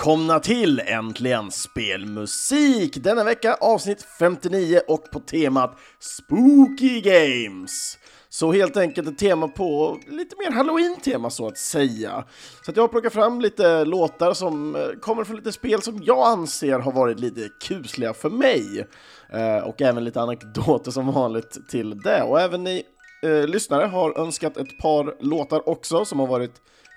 [0.00, 2.96] Välkomna till Äntligen Spelmusik!
[2.96, 7.98] Denna vecka avsnitt 59 och på temat Spooky Games.
[8.28, 12.24] Så helt enkelt ett tema på lite mer halloween-tema så att säga.
[12.64, 16.02] Så att jag har plockat fram lite låtar som eh, kommer från lite spel som
[16.02, 18.86] jag anser har varit lite kusliga för mig.
[19.32, 22.22] Eh, och även lite anekdoter som vanligt till det.
[22.22, 22.82] Och även ni
[23.22, 26.54] eh, lyssnare har önskat ett par låtar också som har varit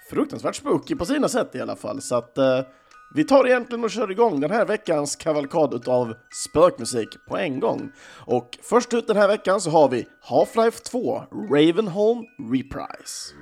[0.10, 2.02] fruktansvärt spooky på sina sätt i alla fall.
[2.02, 2.60] Så att eh,
[3.16, 7.92] vi tar egentligen och kör igång den här veckans kavalkad utav spökmusik på en gång.
[8.26, 13.34] Och först ut den här veckan så har vi Half-Life 2 Ravenholm Reprise.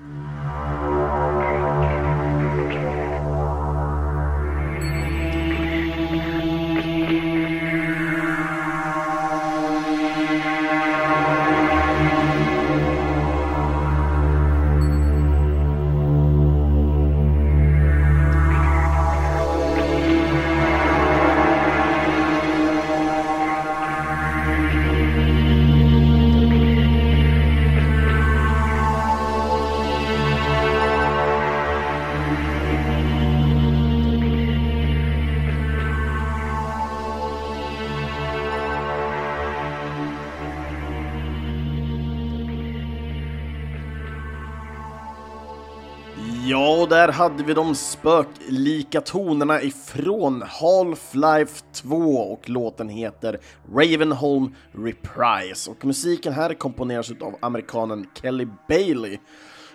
[46.45, 53.39] Ja, och där hade vi de spöklika tonerna ifrån Half-Life 2 och låten heter
[53.73, 55.71] Ravenholm Reprise.
[55.71, 59.17] Och musiken här komponeras av amerikanen Kelly Bailey.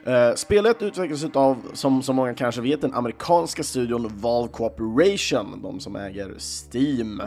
[0.07, 5.81] Eh, spelet utvecklas av, som, så många kanske vet, den amerikanska studion Valve Corporation, de
[5.81, 7.21] som äger Steam.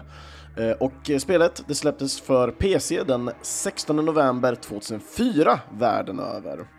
[0.58, 6.79] Eh, och spelet det släpptes för PC den 16 november 2004 världen över.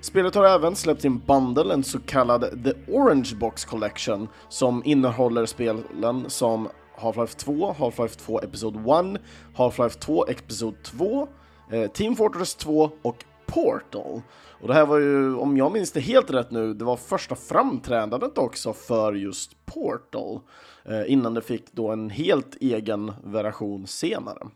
[0.00, 5.46] Spelet har även släppt sin bundle, en så kallad The Orange Box Collection, som innehåller
[5.46, 6.68] spelen som
[6.98, 9.20] Half-Life 2, Half-Life 2 Episode 1,
[9.56, 11.28] Half-Life 2 Episode 2,
[11.72, 14.22] eh, Team Fortress 2 och Portal.
[14.60, 17.34] Och det här var ju, om jag minns det helt rätt nu, det var första
[17.34, 20.40] framträdandet också för just Portal,
[20.84, 24.46] eh, innan det fick då en helt egen version senare.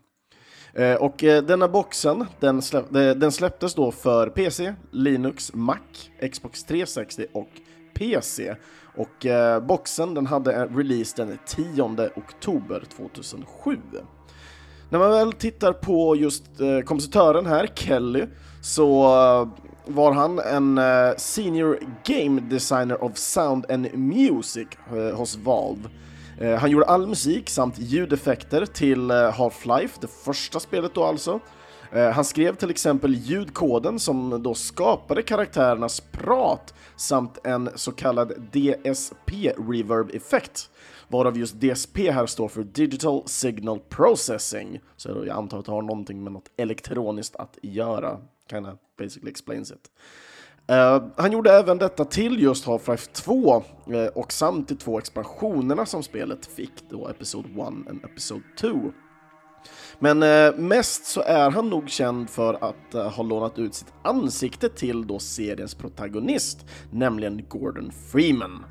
[0.73, 5.77] Eh, och eh, denna boxen, den, släpp, eh, den släpptes då för PC, Linux, Mac,
[6.31, 7.49] Xbox 360 och
[7.93, 8.55] PC.
[8.95, 9.25] Och
[9.67, 13.77] boxen den hade release den 10 oktober 2007.
[14.89, 16.43] När man väl tittar på just
[16.85, 18.25] kompositören här, Kelly,
[18.61, 19.03] så
[19.85, 20.79] var han en
[21.17, 24.67] Senior Game Designer of Sound and Music
[25.15, 25.89] hos Valve.
[26.41, 31.39] Eh, han gjorde all musik samt ljudeffekter till eh, Half-Life, det första spelet då alltså.
[31.91, 38.33] Eh, han skrev till exempel ljudkoden som då skapade karaktärernas prat samt en så kallad
[38.51, 40.69] DSP-reverb-effekt,
[41.07, 45.81] varav just DSP här står för Digital Signal Processing, så jag antar att det har
[45.81, 48.17] någonting med något elektroniskt att göra,
[48.49, 49.91] kinda basically explains it.
[50.69, 54.97] Uh, han gjorde även detta till just Half-Life 2 uh, eh, och samt de två
[54.97, 58.67] expansionerna som spelet fick, då Episode 1 och Episode 2.
[59.99, 64.69] Men uh, mest så är han nog känd för att ha lånat ut sitt ansikte
[64.69, 68.65] till då seriens protagonist, nämligen Gordon Freeman.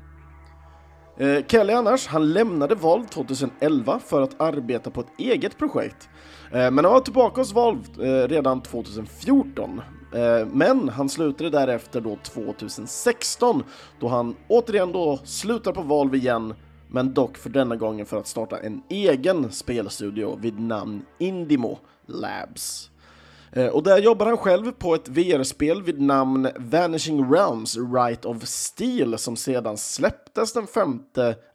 [1.47, 6.09] Kelly annars, han lämnade Valve 2011 för att arbeta på ett eget projekt.
[6.51, 7.83] Men han var tillbaka hos Valve
[8.27, 9.81] redan 2014
[10.13, 13.63] Eh, men han slutade därefter då 2016
[13.99, 16.53] då han återigen då slutar på Valve igen
[16.87, 22.91] men dock för denna gången för att starta en egen spelstudio vid namn Indimo Labs.
[23.51, 28.43] Eh, och där jobbar han själv på ett VR-spel vid namn Vanishing Realms Right of
[28.43, 30.99] Steel som sedan släpptes den 5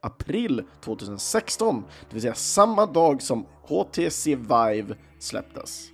[0.00, 5.90] april 2016, det vill säga samma dag som HTC Vive släpptes.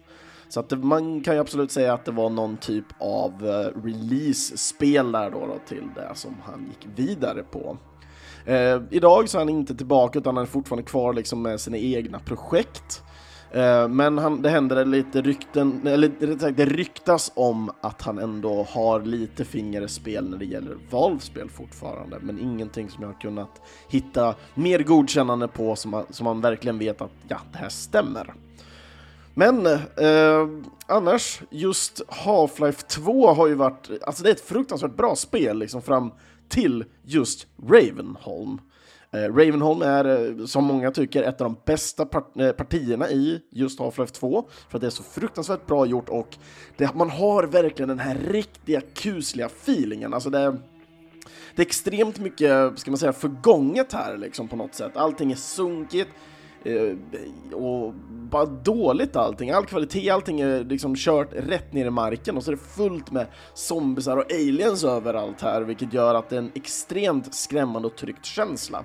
[0.52, 3.84] Så att det, man kan ju absolut säga att det var någon typ av uh,
[3.84, 7.76] release-spel där då, då, till det som han gick vidare på.
[8.48, 11.76] Uh, idag så är han inte tillbaka utan han är fortfarande kvar liksom med sina
[11.76, 13.02] egna projekt.
[13.56, 18.66] Uh, men han, det händer lite rykten, eller sagt det ryktas om att han ändå
[18.70, 23.20] har lite finger i spel när det gäller Valve-spel fortfarande, men ingenting som jag har
[23.20, 27.68] kunnat hitta mer godkännande på som man, som man verkligen vet att ja, det här
[27.68, 28.34] stämmer.
[29.34, 30.48] Men eh,
[30.86, 35.82] annars, just Half-Life 2 har ju varit, alltså det är ett fruktansvärt bra spel liksom
[35.82, 36.12] fram
[36.48, 38.60] till just Ravenholm.
[39.10, 43.40] Eh, Ravenholm är, eh, som många tycker, ett av de bästa part eh, partierna i
[43.50, 46.36] just Half-Life 2, för att det är så fruktansvärt bra gjort och
[46.76, 50.56] det, man har verkligen den här riktiga kusliga feelingen, alltså det
[51.54, 54.96] det är extremt mycket, ska man säga, förgånget här liksom på något sätt.
[54.96, 56.10] Allting är sunkigt
[56.64, 56.96] Eh,
[57.56, 57.94] och
[58.32, 59.50] bara dåligt allting.
[59.50, 63.10] All kvalitet, allting är liksom kört rätt ner i marken och så är det fullt
[63.10, 67.96] med zombisar och aliens överallt här, vilket gör att det är en extremt skrämmande och
[67.96, 68.84] tryckt känsla.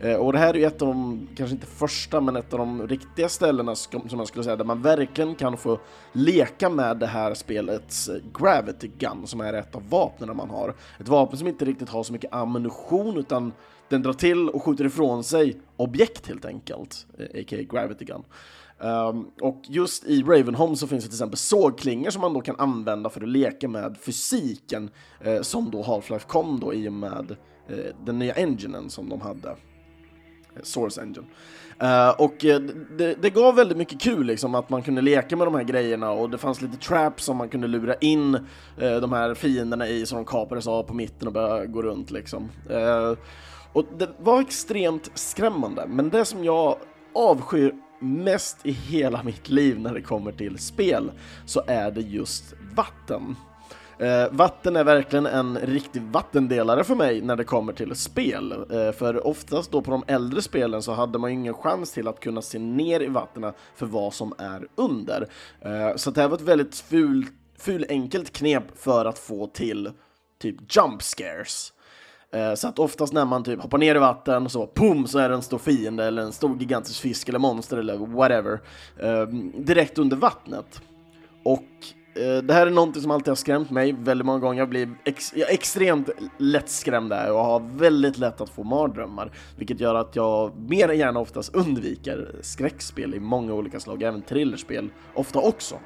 [0.00, 2.58] Eh, och det här är ju ett av de, kanske inte första, men ett av
[2.58, 5.78] de riktiga ställena som jag skulle säga där man verkligen kan få
[6.12, 10.74] leka med det här spelets eh, Gravity Gun, som är ett av vapnen man har.
[11.00, 13.52] Ett vapen som inte riktigt har så mycket ammunition, utan
[13.88, 17.62] den drar till och skjuter ifrån sig objekt helt enkelt, eh, a.k.a.
[17.70, 18.24] Gravity Gun.
[18.80, 22.56] Um, och just i Ravenholm så finns det till exempel sågklingor som man då kan
[22.58, 24.90] använda för att leka med fysiken
[25.20, 27.36] eh, som då Half-Life kom då i och med
[27.68, 29.48] eh, den nya enginen som de hade.
[29.48, 31.26] Eh, Source Engine.
[31.82, 32.60] Uh, och eh,
[32.98, 36.10] det, det, gav väldigt mycket kul liksom, att man kunde leka med de här grejerna
[36.10, 40.06] och det fanns lite traps som man kunde lura in uh, de här fienderna i
[40.06, 42.50] så de kapades av på mitten och började gå runt liksom.
[42.70, 43.16] Ehm,
[43.72, 46.76] och det var extremt skrämmande, men det som jag
[47.14, 51.10] avskyr mest i hela mitt liv när det kommer till spel
[51.46, 53.36] så är det just vatten.
[53.98, 58.52] Eh, vatten är verkligen en riktig vattendelare för mig när det kommer till spel.
[58.52, 62.08] Eh, för oftast då på de äldre spelen så hade man ju ingen chans till
[62.08, 65.28] att kunna se ner i vattnet för vad som är under.
[65.60, 67.26] Eh, så det här var ett väldigt ful,
[67.58, 69.90] ful enkelt knep för att få till
[70.38, 71.72] typ jump scares.
[72.32, 75.28] Eh, så att oftast när man typ hoppar ner i vatten så pum så är
[75.28, 78.60] det en stor fiende eller en stor gigantisk fisk eller monster eller whatever
[79.02, 80.82] ehm, direkt under vattnet.
[81.44, 81.68] Och
[82.22, 84.58] eh, det här är någonting som alltid har skrämt mig väldigt många gånger.
[84.58, 89.32] Jag blir ex jag är extremt lättskrämd där och har väldigt lätt att få mardrömmar,
[89.56, 94.22] vilket gör att jag mer än gärna oftast undviker skräckspel i många olika slag, även
[94.22, 95.78] thrillerspel ofta också.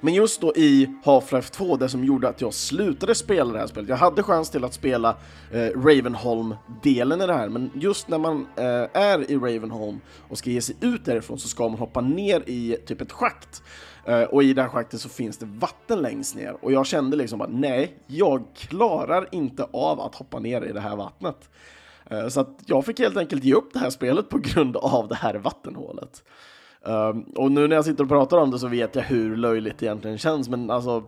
[0.00, 3.66] Men just då i Half-Life 2, det som gjorde att jag slutade spela det här
[3.66, 5.16] spelet, jag hade chans till att spela
[5.52, 10.50] eh, Ravenholm-delen i det här, men just när man eh, är i Ravenholm och ska
[10.50, 13.62] ge sig ut därifrån så ska man hoppa ner i typ ett schakt.
[14.04, 17.16] Eh, och i det här schaktet så finns det vatten längst ner och jag kände
[17.16, 21.50] liksom att nej, jag klarar inte av att hoppa ner i det här vattnet.
[22.10, 25.08] Eh, så att jag fick helt enkelt ge upp det här spelet på grund av
[25.08, 26.24] det här vattenhålet.
[26.82, 29.78] Um, och nu när jag sitter och pratar om det så vet jag hur löjligt
[29.78, 31.04] det egentligen känns, men alltså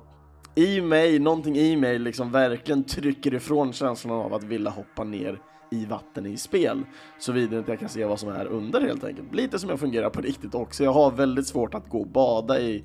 [0.54, 5.40] i mig, någonting i mig liksom verkligen trycker ifrån känslan av att vilja hoppa ner
[5.70, 6.84] i vatten i spel,
[7.18, 9.34] såvida inte jag kan se vad som är under helt enkelt.
[9.34, 10.84] Lite som jag fungerar på riktigt också.
[10.84, 12.84] Jag har väldigt svårt att gå och bada i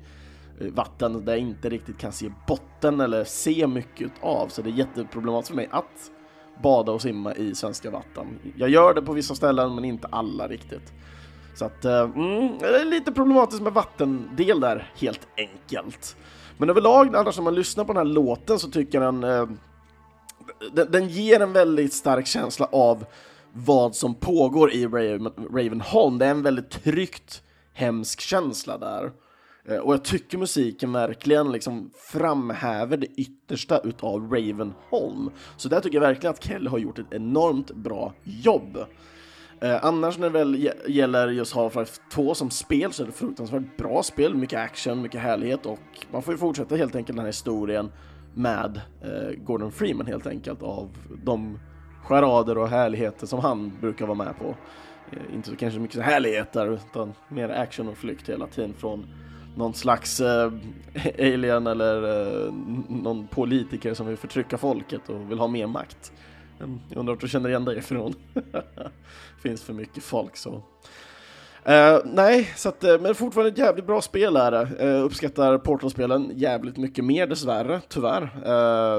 [0.58, 4.72] vatten där jag inte riktigt kan se botten eller se mycket av, så det är
[4.72, 6.10] jätteproblematiskt för mig att
[6.62, 8.26] bada och simma i svenska vatten.
[8.56, 10.92] Jag gör det på vissa ställen, men inte alla riktigt.
[11.58, 16.16] Så att, eh, mm, det är lite problematiskt med vattendel där, helt enkelt.
[16.58, 19.48] Men överlag, annars när man lyssnar på den här låten så tycker jag den, eh,
[20.72, 23.04] den, den ger en väldigt stark känsla av
[23.52, 26.18] vad som pågår i Raven, Ravenholm.
[26.18, 27.42] Det är en väldigt tryckt,
[27.72, 29.12] hemsk känsla där.
[29.68, 35.30] Eh, och jag tycker musiken verkligen liksom framhäver det yttersta utav Ravenholm.
[35.56, 38.78] Så där tycker jag verkligen att Kelly har gjort ett enormt bra jobb.
[39.60, 43.76] Eh, annars när det väl gäller just Half-Life 2 som spel så är det fruktansvärt
[43.76, 45.78] bra spel, mycket action, mycket härlighet och
[46.12, 47.92] man får ju fortsätta helt enkelt den här historien
[48.34, 50.88] med eh, Gordon Freeman helt enkelt av
[51.24, 51.58] de
[52.02, 54.56] charader och härligheter som han brukar vara med på.
[55.12, 59.06] Eh, inte så kanske mycket härligheter utan mer action och flykt hela tiden från
[59.56, 60.52] någon slags eh,
[61.18, 62.52] alien eller eh,
[62.88, 66.12] någon politiker som vill förtrycka folket och vill ha mer makt.
[66.60, 68.14] Mm, jag undrar om du känner igen dig ifrån.
[69.42, 70.62] Finns för mycket folk så.
[71.68, 74.86] Uh, nej, så att, eh, men fortfarande ett jävligt bra spel är det.
[74.86, 78.30] Uh, uppskattar Portal-spelen jävligt mycket mer dessvärre, tyvärr.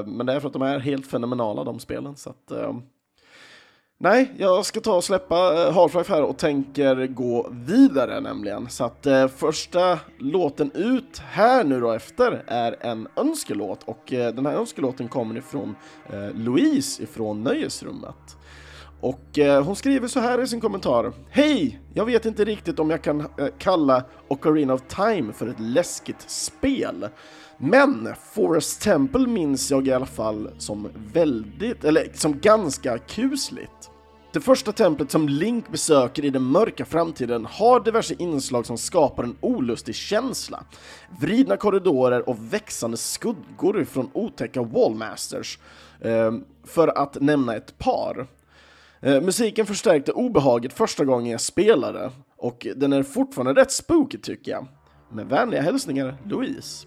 [0.06, 2.16] men det är för att de är helt fenomenala de spelen.
[2.16, 2.52] Så att,
[4.00, 8.68] Nej, jag ska ta och släppa eh, Half-Life här och tänker gå vidare nämligen.
[8.70, 14.34] Så att eh, första låten ut här nu då efter är en önskelåt och eh,
[14.34, 15.74] den här önskelåten kommer ifrån
[16.12, 18.37] eh, Louise ifrån Nöjesrummet.
[19.00, 21.12] Och eh, hon skriver så här i sin kommentar.
[21.30, 21.80] Hej!
[21.94, 23.26] Jag vet inte riktigt om jag kan eh,
[23.58, 27.08] kalla Ocarina of Time för ett läskigt spel.
[27.58, 33.90] Men Forest Temple minns jag i alla fall som väldigt, eller som ganska kusligt.
[34.32, 39.24] Det första templet som Link besöker i den mörka framtiden har diverse inslag som skapar
[39.24, 40.64] en olustig känsla.
[41.20, 45.58] Vridna korridorer och växande skuggor från otäcka wallmasters,
[46.00, 46.32] eh,
[46.64, 48.26] för att nämna ett par.
[49.00, 54.52] Eh, musiken förstärkte obehaget första gången jag spelade, och den är fortfarande rätt spooky tycker
[54.52, 54.68] jag.
[55.12, 56.86] Med vänliga hälsningar, Louise.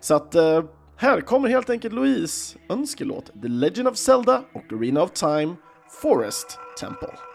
[0.00, 0.62] Så att, eh,
[0.96, 5.54] Här kommer helt enkelt Louise önskelåt The Legend of Zelda och Arena of Time
[6.02, 7.29] Forest Temple.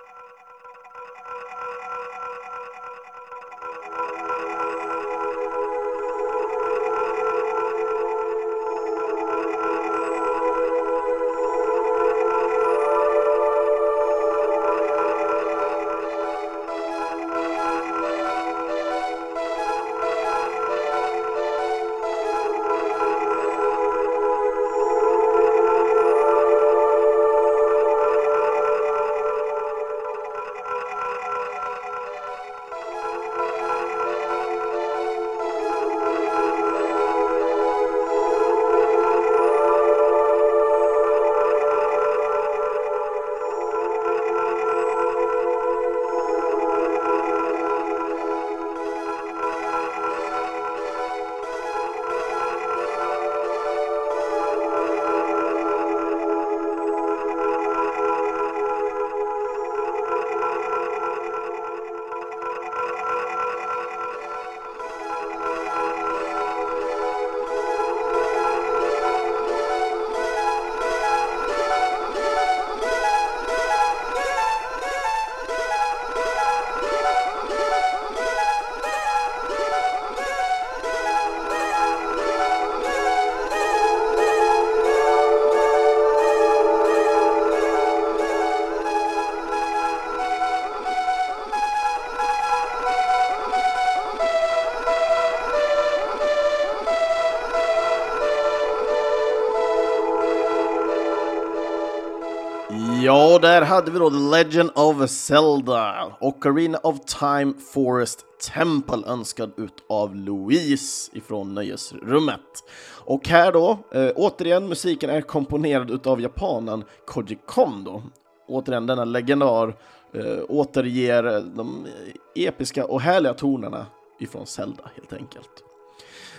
[103.35, 109.07] Och där hade vi då The Legend of Zelda och Arena of Time Forest Temple
[109.07, 112.63] önskad utav Louise ifrån Nöjesrummet.
[113.05, 118.03] Och här då, eh, återigen, musiken är komponerad utav japanen Koji Kondo.
[118.47, 119.67] Återigen, denna legendar
[120.13, 121.23] eh, återger
[121.55, 121.87] de
[122.35, 123.85] episka och härliga tonerna
[124.19, 125.63] ifrån Zelda helt enkelt.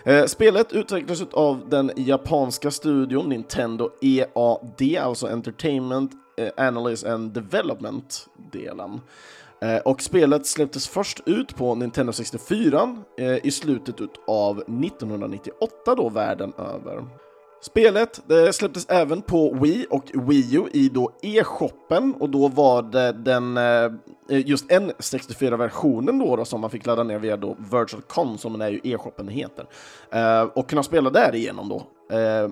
[0.05, 9.00] Eh, spelet utvecklades av den japanska studion Nintendo EAD, alltså Entertainment Eh, Analysis and Development-delen.
[9.61, 16.09] Eh, och spelet släpptes först ut på Nintendo 64 eh, i slutet av 1998 då
[16.09, 17.05] världen över.
[17.62, 22.83] Spelet det släpptes även på Wii och Wii U i då e-shoppen och då var
[22.83, 23.59] det den
[24.28, 28.62] just N64-versionen då, då som man fick ladda ner via då Virtual Con som den
[28.62, 29.66] är ju e-shoppen heter
[30.55, 31.87] och kunna spela därigenom då.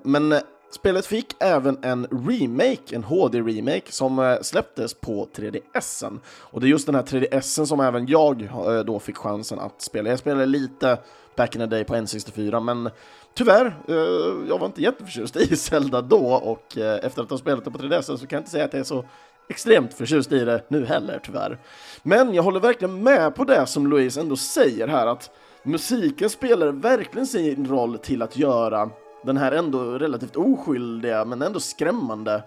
[0.04, 0.34] Men
[0.74, 6.18] Spelet fick även en remake, en HD-remake, som eh, släpptes på 3DSen.
[6.26, 9.82] Och det är just den här 3DSen som även jag eh, då fick chansen att
[9.82, 10.10] spela.
[10.10, 10.98] Jag spelade lite
[11.36, 12.90] back in the day på N64, men
[13.34, 17.70] tyvärr, eh, jag var inte jätteförtjust i Zelda då, och efter att ha spelat det
[17.70, 19.04] på 3DSen så kan jag inte säga att jag är så
[19.48, 21.58] extremt förtjust i det nu heller, tyvärr.
[22.02, 25.30] Men jag håller verkligen med på det som Louise ändå säger här, att
[25.62, 28.90] musiken spelar verkligen sin roll till att göra
[29.26, 32.42] den här ändå relativt oskyldiga men ändå skrämmande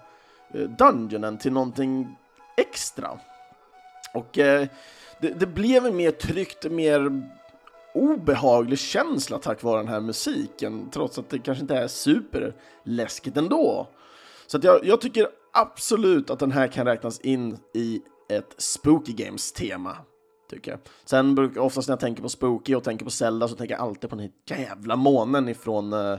[0.54, 2.16] eh, dungeonen till någonting
[2.56, 3.18] extra.
[4.14, 4.66] Och eh,
[5.20, 7.22] det, det, blev en mer tryckt, mer
[7.94, 13.88] obehaglig känsla tack vare den här musiken, trots att det kanske inte är superläskigt ändå.
[14.46, 19.12] Så att jag, jag tycker absolut att den här kan räknas in i ett Spooky
[19.12, 19.96] Games-tema.
[20.50, 20.80] Tycker jag.
[21.04, 23.82] Sen brukar oftast när jag tänker på Spooky och tänker på Zelda så tänker jag
[23.82, 26.18] alltid på den här jävla månen ifrån uh,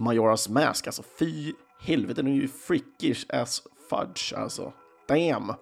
[0.00, 4.72] Majoras Mask, alltså fy helvete, den är ju freakish as fudge, alltså.
[5.08, 5.54] Damn!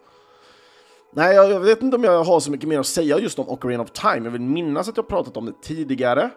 [1.12, 3.82] Nej, jag vet inte om jag har så mycket mer att säga just om Ocarina
[3.82, 4.24] of Time.
[4.24, 6.30] Jag vill minnas att jag pratat om det tidigare.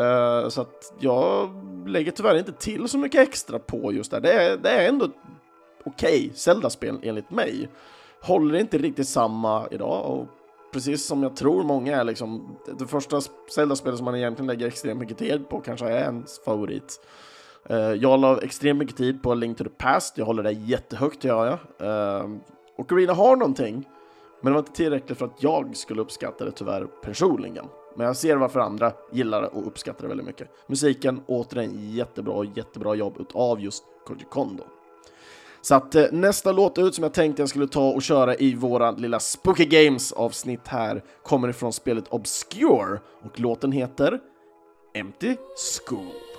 [0.00, 1.50] Uh, så att jag
[1.88, 4.20] lägger tyvärr inte till så mycket extra på just det.
[4.20, 5.08] Det är, det är ändå
[5.84, 7.68] okej okay, Zelda-spel enligt mig.
[8.22, 10.26] Håller inte riktigt samma idag och
[10.72, 13.20] precis som jag tror många är liksom det första
[13.54, 17.00] Zelda-spelet som man egentligen lägger extremt mycket tid på kanske är ens favorit.
[17.68, 21.24] Eh, jag la extremt mycket tid på Link to the Past, jag håller det jättehögt
[21.24, 21.88] gör jag.
[21.88, 22.26] Eh,
[22.76, 23.88] och Ocarina har någonting,
[24.40, 27.66] men det var inte tillräckligt för att jag skulle uppskatta det tyvärr personligen.
[27.96, 30.48] Men jag ser varför andra gillar det och uppskattar det väldigt mycket.
[30.66, 34.64] Musiken, återigen jättebra jättebra jobb av just Koji Kondo.
[35.62, 38.54] Så att eh, nästa låt ut som jag tänkte jag skulle ta och köra i
[38.54, 44.20] våra lilla Spooky Games avsnitt här kommer ifrån spelet Obscure och låten heter
[44.94, 45.36] Empty
[45.86, 46.29] School.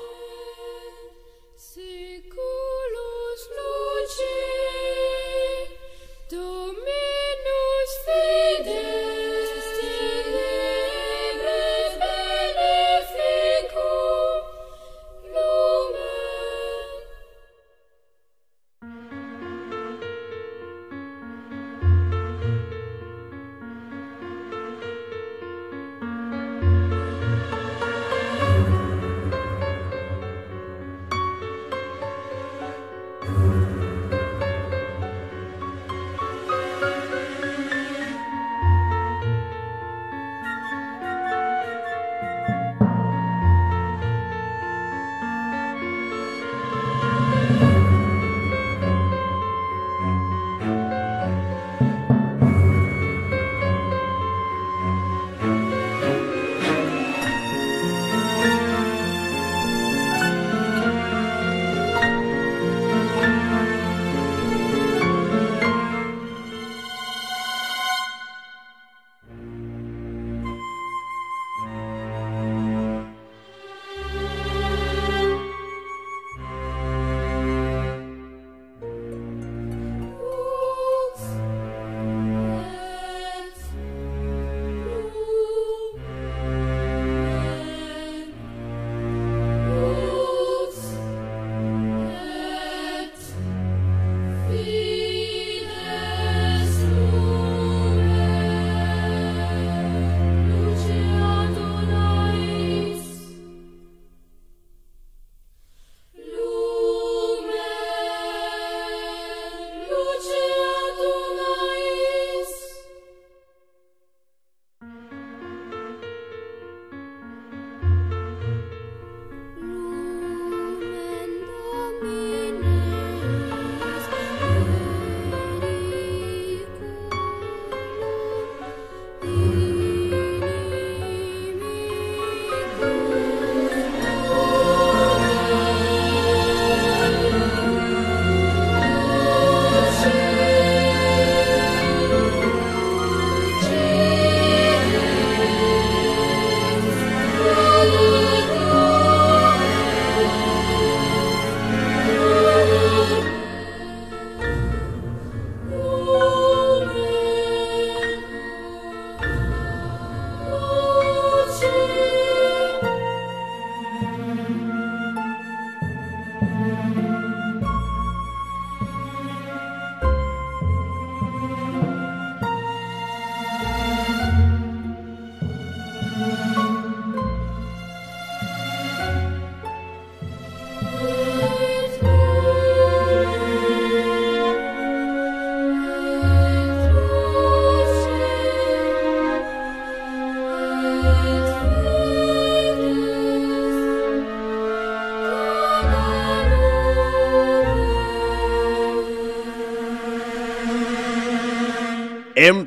[110.12, 110.71] 不知。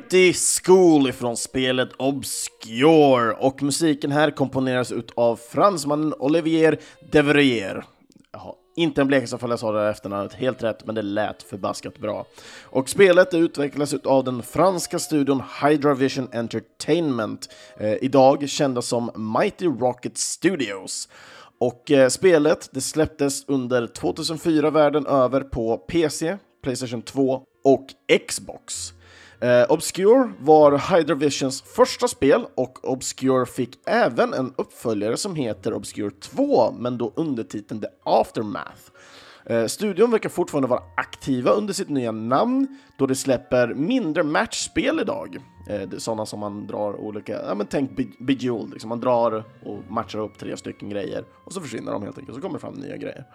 [0.05, 6.79] Empty School ifrån spelet Obscure och musiken här komponeras av fransmannen Olivier
[7.11, 7.85] Devrier.
[8.31, 11.43] Jaha, inte en blekning fall jag sa det här efternamnet helt rätt, men det lät
[11.43, 12.25] förbaskat bra.
[12.63, 20.17] Och spelet utvecklas av den franska studion Hydravision Entertainment, eh, idag kända som Mighty Rocket
[20.17, 21.09] Studios.
[21.57, 27.87] Och eh, spelet det släpptes under 2004 världen över på PC, Playstation 2 och
[28.27, 28.94] Xbox.
[29.39, 36.11] Eh, Obscure var Hydravisions första spel och Obscure fick även en uppföljare som heter Obscure
[36.11, 38.81] 2, men då undertiteln The Aftermath.
[39.45, 42.67] Eh, studion verkar fortfarande vara aktiva under sitt nya namn
[42.97, 45.37] då de släpper mindre matchspel idag.
[45.69, 48.89] Eh, sådana som man drar olika, ja men tänk Bejeweled, liksom.
[48.89, 52.41] man drar och matchar upp tre stycken grejer och så försvinner de helt enkelt, så
[52.41, 53.25] kommer det fram nya grejer.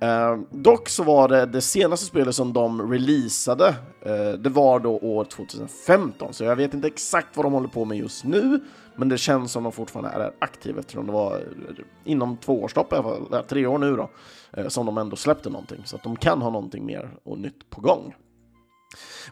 [0.00, 3.68] Eh, dock så var det det senaste spelet som de releasade,
[4.00, 7.84] eh, det var då år 2015, så jag vet inte exakt vad de håller på
[7.84, 8.60] med just nu,
[8.96, 12.92] men det känns som de fortfarande är aktiva eftersom det var eh, inom två årsstopp,
[12.92, 14.10] i alla fall, tre år nu då,
[14.52, 17.70] eh, som de ändå släppte någonting, så att de kan ha någonting mer och nytt
[17.70, 18.14] på gång.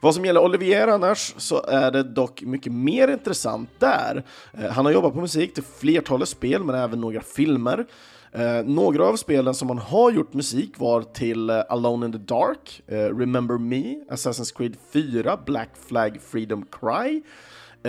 [0.01, 4.25] Vad som gäller Olivier annars så är det dock mycket mer intressant där.
[4.53, 7.87] Eh, han har jobbat på musik till flertalet spel, men även några filmer.
[8.32, 12.18] Eh, några av spelen som man har gjort musik var till eh, Alone in the
[12.18, 17.22] Dark, eh, Remember Me, Assassin's Creed 4, Black Flag Freedom Cry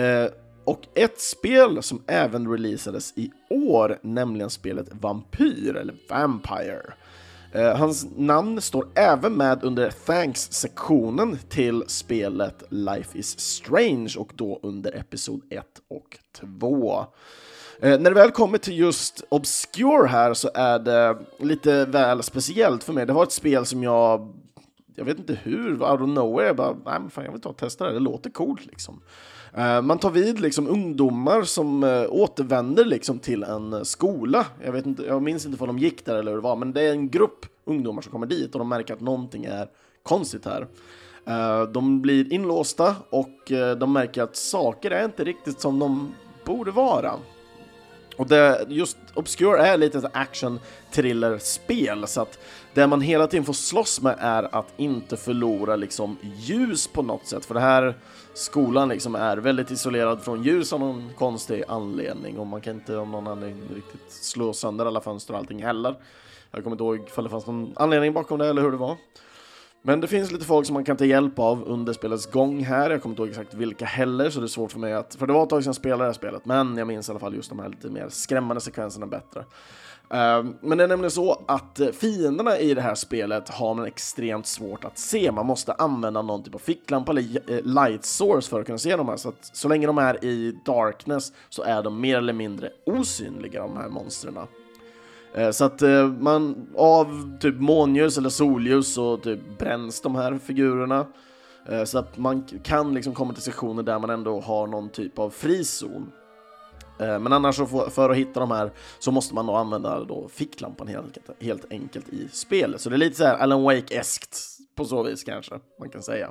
[0.04, 0.30] eh,
[0.64, 6.92] och ett spel som även releasades i år, nämligen spelet Vampyr, eller Vampire.
[7.52, 14.60] Eh, hans namn står även med under Thanks-sektionen till spelet Life is Strange och då
[14.62, 16.18] under Episod 1 och
[16.60, 17.06] 2.
[17.82, 22.84] Eh, när det väl kommer till just Obscure här så är det lite väl speciellt
[22.84, 23.06] för mig.
[23.06, 24.32] Det var ett spel som jag,
[24.94, 27.48] jag vet inte hur, out of nowhere, jag bara, nej men fan jag vill ta
[27.48, 29.00] och testa det, det låter coolt liksom.
[29.54, 34.46] Eh, man tar vid liksom ungdomar som eh, återvänder liksom till en skola.
[34.64, 36.72] Jag, vet inte, jag minns inte vad de gick där eller hur det var, men
[36.72, 39.68] det är en grupp ungdomar som kommer dit och de märker att någonting är
[40.02, 40.66] konstigt här.
[41.26, 46.14] Eh, de blir inlåsta och eh, de märker att saker är inte riktigt som de
[46.44, 47.12] borde vara.
[48.16, 52.38] Och det, just Obscure är lite ett action thriller-spel, så att
[52.74, 57.26] det man hela tiden får slåss med är att inte förlora liksom ljus på något
[57.26, 57.94] sätt, för det här
[58.34, 62.96] skolan liksom är väldigt isolerad från ljus av någon konstig anledning och man kan inte
[62.96, 65.94] av någon anledning riktigt slå sönder alla fönster och allting heller.
[66.50, 68.96] Jag kommer inte ihåg ifall det fanns någon anledning bakom det eller hur det var.
[69.82, 72.90] Men det finns lite folk som man kan ta hjälp av under spelets gång här.
[72.90, 75.14] Jag kommer inte ihåg exakt vilka heller, så det är svårt för mig att...
[75.14, 77.12] För det var ett tag sedan jag spelade det här spelet, men jag minns i
[77.12, 79.44] alla fall just de här lite mer skrämmande sekvenserna bättre.
[80.12, 83.86] Ehm, men det är nämligen så att eh, fienderna i det här spelet har man
[83.86, 85.32] extremt svårt att se.
[85.32, 88.96] Man måste använda någon typ av ficklampa eller eh, light source för att kunna se
[88.96, 89.16] dem här.
[89.16, 93.62] Så att så länge de är i darkness så är de mer eller mindre osynliga,
[93.62, 94.38] de här monstren.
[95.34, 100.38] Eh, så att eh, man av typ månljus eller solljus så typ bränns de här
[100.38, 101.06] figurerna.
[101.68, 105.18] Eh, så att man kan liksom komma till sektioner där man ändå har någon typ
[105.18, 106.12] av frizon.
[106.98, 110.88] Men annars så för att hitta de här så måste man då använda då ficklampan
[110.88, 112.80] helt, helt enkelt i spelet.
[112.80, 116.30] Så det är lite så här Alan Wake-eskt på så vis kanske man kan säga.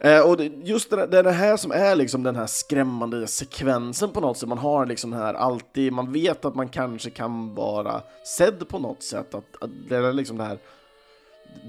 [0.00, 4.10] Eh, och just det, det, är det här som är liksom den här skrämmande sekvensen
[4.10, 4.48] på något sätt.
[4.48, 9.02] Man har liksom här alltid, man vet att man kanske kan vara sedd på något
[9.02, 9.34] sätt.
[9.34, 10.58] Att, att det är liksom det här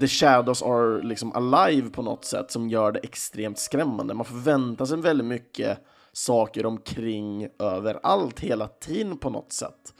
[0.00, 4.14] the shadows are liksom alive på något sätt som gör det extremt skrämmande.
[4.14, 5.78] Man förväntar sig väldigt mycket
[6.12, 9.94] saker omkring överallt hela tiden på något sätt.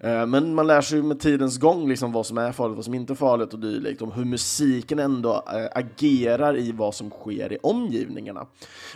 [0.00, 2.94] Eh, men man lär sig med tidens gång liksom vad som är farligt, vad som
[2.94, 7.52] inte är farligt och dylikt, om hur musiken ändå eh, agerar i vad som sker
[7.52, 8.46] i omgivningarna.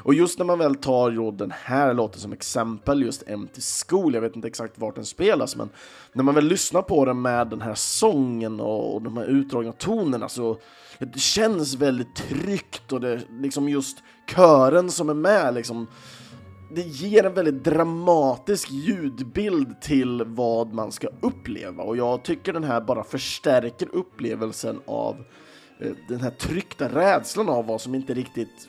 [0.03, 4.15] Och just när man väl tar jo, den här låten som exempel, just Empty School,
[4.15, 5.69] jag vet inte exakt vart den spelas, men
[6.13, 9.73] när man väl lyssnar på den med den här sången och, och de här utdragna
[9.73, 10.57] tonerna så
[10.99, 13.99] det känns väldigt tryggt och det liksom just
[14.37, 15.87] kören som är med liksom
[16.75, 22.65] det ger en väldigt dramatisk ljudbild till vad man ska uppleva och jag tycker den
[22.65, 25.25] här bara förstärker upplevelsen av
[25.79, 28.69] eh, den här tryckta rädslan av vad som inte riktigt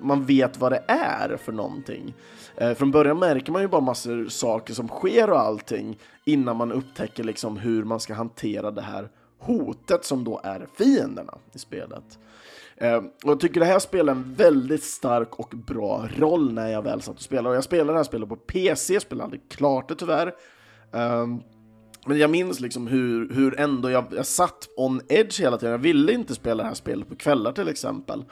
[0.00, 2.14] man vet vad det är för någonting.
[2.56, 6.72] Eh, från början märker man ju bara massor saker som sker och allting innan man
[6.72, 12.18] upptäcker liksom hur man ska hantera det här hotet som då är fienderna i spelet.
[12.80, 16.82] Ehm, och jag tycker det här spelar en väldigt stark och bra roll när jag
[16.82, 17.48] väl satt och spelade.
[17.48, 20.34] Och jag spelade det här spelet på PC, jag spelade aldrig klart det tyvärr.
[20.92, 21.40] Ehm,
[22.06, 25.72] men jag minns liksom hur, hur ändå jag, jag satt on edge hela tiden.
[25.72, 28.24] Jag ville inte spela det här spelet på kvällar till exempel.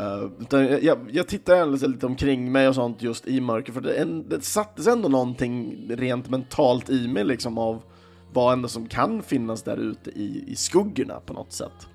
[0.00, 3.92] Uh, utan jag, jag tittar lite omkring mig och sånt just i mörker, för det,
[3.94, 7.82] en, det sattes ändå någonting rent mentalt i mig liksom av
[8.32, 11.88] vad ändå som kan finnas där ute i, i skuggorna på något sätt.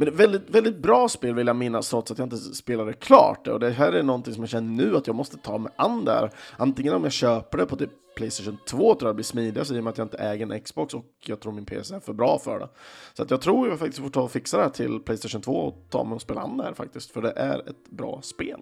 [0.00, 3.52] Men väldigt, väldigt bra spel vill jag minnas trots att jag inte spelade klart det.
[3.52, 6.04] Och det här är någonting som jag känner nu att jag måste ta mig an
[6.04, 6.30] där.
[6.56, 9.84] Antingen om jag köper det på typ Playstation 2 tror jag blir smidigast i och
[9.84, 12.38] med att jag inte äger en Xbox och jag tror min PC är för bra
[12.38, 12.68] för det.
[13.14, 15.52] Så att jag tror jag faktiskt får ta och fixa det här till Playstation 2
[15.52, 18.60] och ta mig och spela an det här faktiskt, för det är ett bra spel.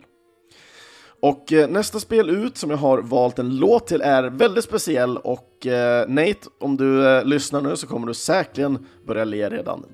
[1.20, 5.16] Och eh, nästa spel ut som jag har valt en låt till är väldigt speciell
[5.16, 9.84] och eh, Nate, om du eh, lyssnar nu så kommer du säkerligen börja le redan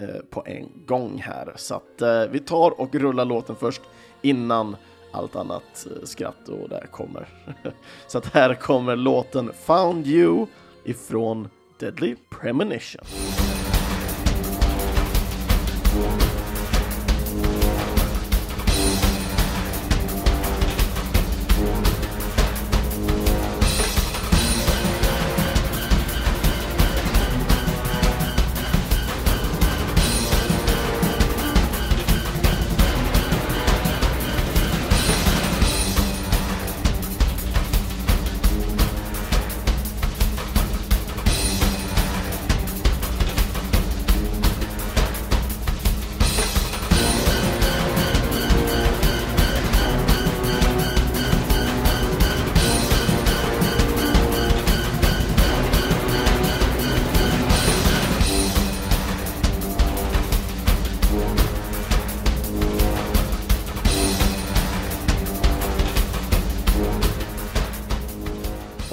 [0.00, 1.52] Eh, på en gång här.
[1.56, 3.82] Så att eh, vi tar och rullar låten först
[4.22, 4.76] innan
[5.12, 7.28] allt annat eh, skratt och där kommer.
[8.06, 10.46] så att här kommer låten Found You
[10.84, 13.04] ifrån Deadly Premonition.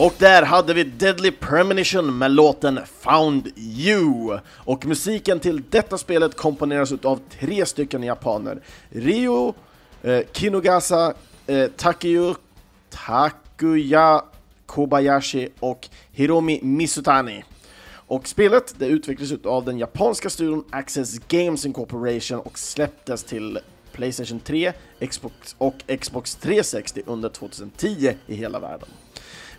[0.03, 4.39] Och där hade vi Deadly Premonition med låten Found You.
[4.47, 8.61] Och musiken till detta spelet komponeras av tre stycken japaner.
[8.89, 9.53] Ryo
[10.01, 11.13] eh, Kinugasa,
[11.47, 12.35] eh, Takuya,
[12.89, 14.23] Takuya
[14.65, 17.43] Kobayashi och Hiromi Misutani.
[17.89, 23.59] Och spelet det utvecklades av den japanska studion Access Games Incorporation och släpptes till
[23.91, 24.73] Playstation 3,
[25.09, 28.89] Xbox och Xbox 360 under 2010 i hela världen.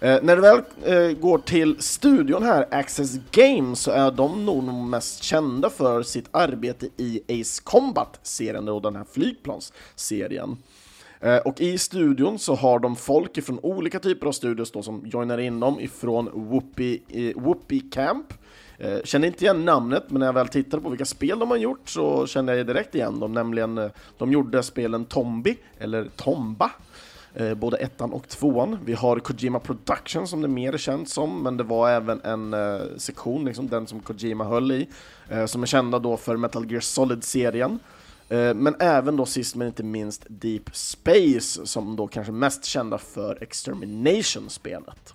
[0.05, 4.65] Eh, när det väl eh, går till studion här, Access Games, så är de nog
[4.65, 10.57] mest kända för sitt arbete i Ace Combat-serien, och den här flygplansserien.
[11.21, 15.03] Eh, och i studion så har de folk ifrån olika typer av studios då som
[15.07, 18.27] joinar in dem ifrån Whoopi, eh, Whoopi Camp.
[18.79, 21.59] Eh, känner inte igen namnet, men när jag väl tittade på vilka spel de har
[21.59, 26.71] gjort så kände jag direkt igen dem, nämligen eh, de gjorde spelen Tombi, eller Tomba,
[27.35, 28.79] eh, både ettan och tvåan.
[28.85, 32.55] Vi har Kojima Production som det mer är känt som, men det var även en
[32.55, 34.89] eh, sektion, liksom den som Kojima höll i,
[35.29, 37.79] eh, som är kända då för Metal Gear Solid-serien.
[38.29, 42.99] Eh, men även då sist men inte minst Deep Space, som då kanske mest kända
[42.99, 45.15] för Extermination-spelet.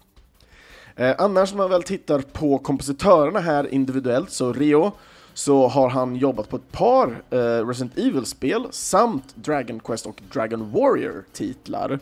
[0.95, 4.91] Eh, annars när man väl tittar på kompositörerna här individuellt, så Rio
[5.39, 10.71] så har han jobbat på ett par eh, Resident Evil-spel samt Dragon Quest och Dragon
[10.71, 11.99] Warrior-titlar.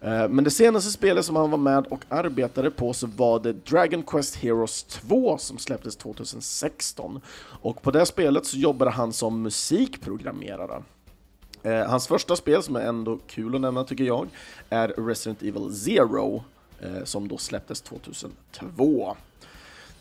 [0.00, 3.52] Eh, men det senaste spelet som han var med och arbetade på så var det
[3.52, 7.20] Dragon Quest Heroes 2 som släpptes 2016.
[7.40, 10.82] Och på det spelet så jobbade han som musikprogrammerare.
[11.62, 14.28] Eh, hans första spel, som är ändå kul att nämna tycker jag,
[14.70, 16.44] är Resident Evil Zero,
[16.80, 19.16] eh, som då släpptes 2002.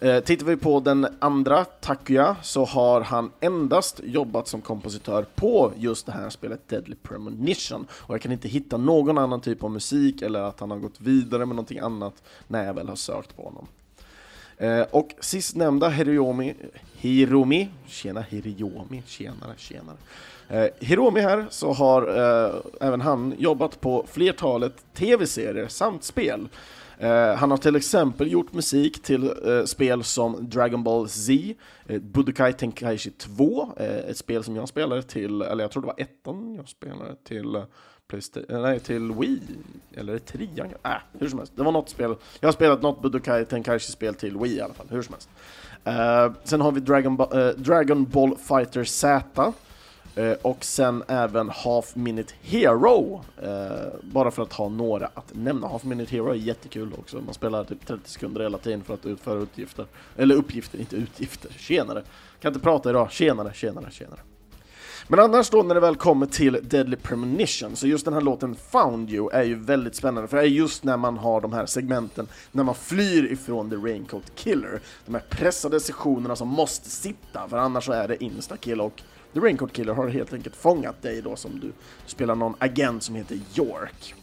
[0.04, 5.72] Eh, tittar vi på den andra, Takuya, så har han endast jobbat som kompositör på
[5.78, 7.88] just det här spelet Deadly Premonition.
[7.92, 11.02] Och jag kan inte hitta någon annan typ av musik eller att han har gått
[11.02, 12.14] vidare med någonting annat
[12.48, 13.68] när jag väl har sökt på honom.
[14.58, 16.54] Eh, och sistnämnda Hiromi,
[16.98, 19.98] Hiromi, tjena Hiromi, tjenare, tjenare.
[20.50, 22.56] Eh, Hiromi här så har eh,
[22.88, 26.48] även han jobbat på flertalet tv-serier samt spel.
[27.02, 31.34] Eh, han har till exempel gjort musik till eh, spel som Dragon Ball Z,
[31.86, 35.88] eh, Budokai Tenkaichi 2, eh, ett spel som jag spelade till, eller jag tror det
[35.88, 37.64] var ettan jag spelade till eh,
[38.08, 39.42] Playstation, nej till Wii,
[39.96, 41.54] eller trean, äh, hur som helst.
[41.56, 44.88] Det var något spel, jag har spelat något Budokai Tenkaichi-spel till Wii i alla fall,
[44.90, 45.30] hur som helst.
[46.44, 47.18] sen har vi Dragon,
[47.58, 49.54] Dragon Ball Fighter Z,
[50.15, 53.50] Eh, och sen även Half Minute Hero, eh,
[54.02, 55.67] bara för att ha några att nämna.
[55.67, 59.06] Half Minute Hero är jättekul också, man spelar typ 30 sekunder hela tiden för att
[59.06, 59.86] utföra utgifter.
[60.17, 61.52] Eller uppgifter, inte utgifter.
[61.58, 62.04] Tjenare!
[62.39, 64.19] Kan inte prata idag, tjenare, tjenare, tjenare.
[65.08, 68.56] Men annars då när det väl kommer till Deadly Premonition, så just den här låten
[68.56, 71.65] Found You är ju väldigt spännande, för det är just när man har de här
[71.65, 77.47] segmenten, när man flyr ifrån The Raincoat Killer, de här pressade sessionerna som måste sitta,
[77.50, 79.02] för annars så är det insta-kill och
[79.34, 81.72] The Raincoat Killer har helt enkelt fångat dig då som du
[82.06, 84.15] spelar någon agent som heter York.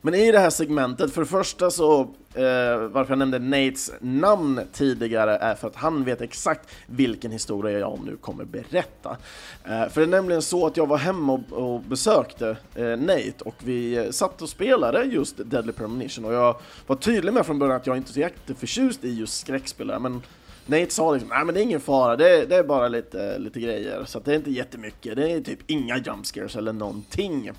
[0.00, 2.00] Men i det här segmentet, för det första så,
[2.34, 7.78] eh, varför jag nämnde Nates namn tidigare är för att han vet exakt vilken historia
[7.78, 9.16] jag nu kommer berätta.
[9.64, 13.44] Eh, för det är nämligen så att jag var hemma och, och besökte eh, Nate
[13.44, 16.56] och vi eh, satt och spelade just Deadly Premonition och jag
[16.86, 20.22] var tydlig med från början att jag inte är så jätteförtjust i just skräckspelare, men
[20.68, 23.60] Nate sa liksom, nej men det är ingen fara, det, det är bara lite, lite
[23.60, 27.50] grejer, så det är inte jättemycket, det är typ inga jumpscares eller någonting.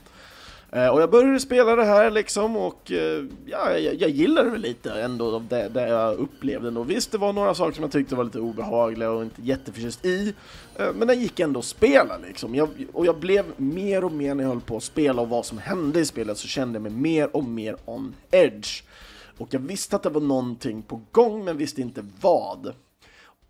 [0.72, 4.58] Eh, och jag började spela det här liksom och eh, ja, jag, jag gillade det
[4.58, 6.80] lite ändå det, det jag upplevde.
[6.80, 10.06] Och visst, det var några saker som jag tyckte var lite obehagliga och inte jätteförtjust
[10.06, 10.34] i,
[10.76, 12.56] eh, men det gick ändå att spela liksom.
[12.56, 15.46] Jag, och jag blev mer och mer när jag höll på att spela och vad
[15.46, 18.84] som hände i spelet så kände jag mig mer och mer on edge.
[19.38, 22.74] Och jag visste att det var någonting på gång, men visste inte vad.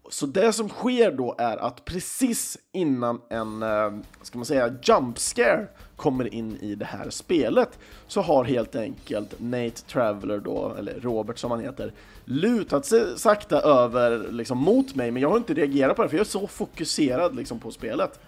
[0.09, 3.91] Så det som sker då är att precis innan en, eh,
[4.21, 9.33] ska man säga, jump scare kommer in i det här spelet så har helt enkelt
[9.37, 11.93] Nate Traveller då, eller Robert som han heter,
[12.25, 16.17] lutat sig sakta över liksom mot mig, men jag har inte reagerat på det för
[16.17, 18.19] jag är så fokuserad liksom på spelet.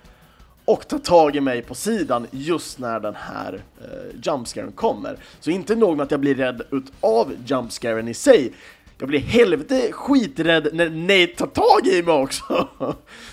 [0.66, 5.18] Och tar tag i mig på sidan just när den här eh, jumpscaren kommer.
[5.40, 8.54] Så inte nog med att jag blir rädd utav jumpscaren i sig,
[9.02, 12.68] jag blir helvete skiträdd när Nate tar tag i mig också!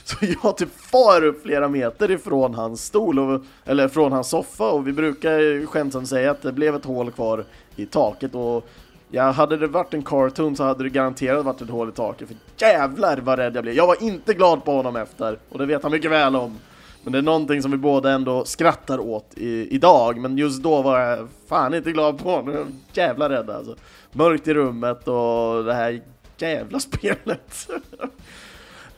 [0.05, 4.71] Så jag typ far upp flera meter ifrån hans stol, och, eller från hans soffa,
[4.71, 7.45] och vi brukar skämtsamt säga att det blev ett hål kvar
[7.77, 8.69] i taket och
[9.11, 12.29] Ja, hade det varit en cartoon så hade det garanterat varit ett hål i taket,
[12.29, 13.75] för jävlar vad rädd jag blev.
[13.75, 16.59] Jag var inte glad på honom efter, och det vet han mycket väl om.
[17.09, 20.83] Men det är någonting som vi båda ändå skrattar åt i, idag, men just då
[20.83, 22.67] var jag fan inte glad på honom.
[22.93, 23.77] Jävla rädd alltså
[24.13, 26.03] mörkt i rummet och det här
[26.39, 27.69] jävla spelet.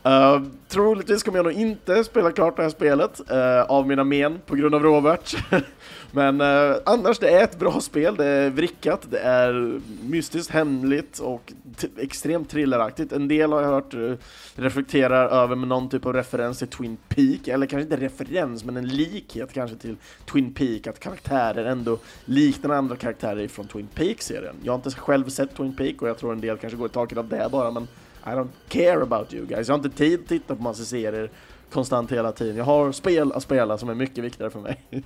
[0.07, 4.39] uh, troligtvis kommer jag nog inte spela klart det här spelet uh, av mina men
[4.47, 5.37] på grund av Robert.
[6.13, 11.19] Men uh, annars, det är ett bra spel, det är vrickat, det är mystiskt, hemligt
[11.19, 11.53] och
[11.99, 13.13] extremt thrilleraktigt.
[13.13, 14.15] En del har jag hört uh,
[14.55, 18.77] reflekterar över med någon typ av referens till Twin Peak, eller kanske inte referens, men
[18.77, 19.97] en likhet kanske till
[20.33, 24.55] Twin Peak, att karaktärer ändå liknar andra karaktärer från Twin Peak-serien.
[24.63, 26.93] Jag har inte själv sett Twin Peak och jag tror en del kanske går i
[26.93, 27.89] taket av det bara, men
[28.25, 29.69] i don't care about you guys.
[29.69, 31.31] Jag har inte tid att titta på massa serier
[31.73, 32.57] konstant hela tiden.
[32.57, 34.85] Jag har spel att spela som är mycket viktigare för mig.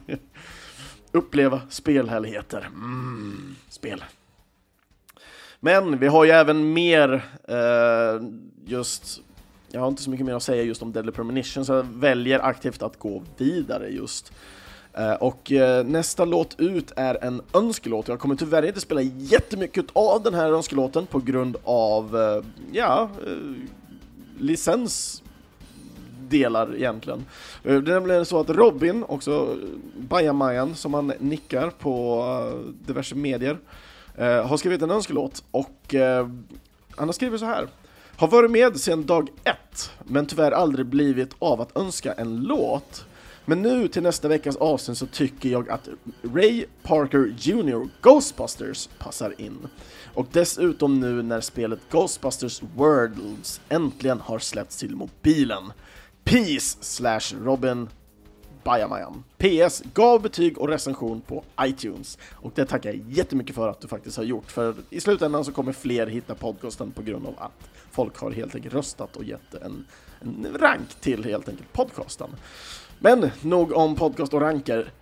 [1.13, 2.69] uppleva spelhärligheter.
[2.75, 4.05] Mm, spel.
[5.61, 8.29] Men vi har ju även mer eh,
[8.65, 9.21] just
[9.75, 12.39] jag har inte så mycket mer att säga just om Deadly Premonition, så jag väljer
[12.39, 14.33] aktivt att gå vidare just.
[14.97, 18.09] Eh, och eh, nästa låt ut är en önskelåt.
[18.09, 23.11] Jag kommer tyvärr inte spela jättemycket av den här önskelåten på grund av, eh, ja,
[24.39, 25.23] licens
[26.29, 27.25] delar egentligen.
[27.63, 29.57] Det är nämligen så att Robin, också
[29.99, 32.25] Bajamajan, som han nickar på
[32.87, 33.59] diverse medier,
[34.19, 35.95] har skrivit en önskelåt och
[36.97, 37.69] han har skrivit så här.
[38.17, 43.05] Har varit med sedan dag ett, men tyvärr aldrig blivit av att önska en låt.
[43.45, 45.89] Men nu till nästa veckas avsnitt så tycker jag att
[46.23, 47.89] Ray Parker Jr.
[48.03, 49.69] Ghostbusters passar in.
[50.15, 55.73] Och dessutom nu när spelet Ghostbusters Worlds äntligen har släppts till mobilen.
[56.25, 57.89] Peace slash Robin
[58.65, 59.25] Bajamajan.
[59.39, 59.83] PS.
[59.95, 62.19] Gav betyg och recension på iTunes.
[62.33, 64.51] Och det tackar jag jättemycket för att du faktiskt har gjort.
[64.51, 68.55] För i slutändan så kommer fler hitta podcasten på grund av att folk har helt
[68.55, 69.87] enkelt röstat och gett en,
[70.21, 72.31] en rank till helt enkelt podcasten.
[73.05, 74.93] Men nog om podcast och ranker.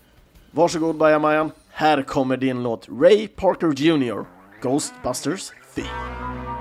[0.51, 1.51] Varsågod Bajamajan.
[1.71, 4.25] Här kommer din låt Ray Parker Jr.
[4.63, 6.52] Ghostbusters Theme.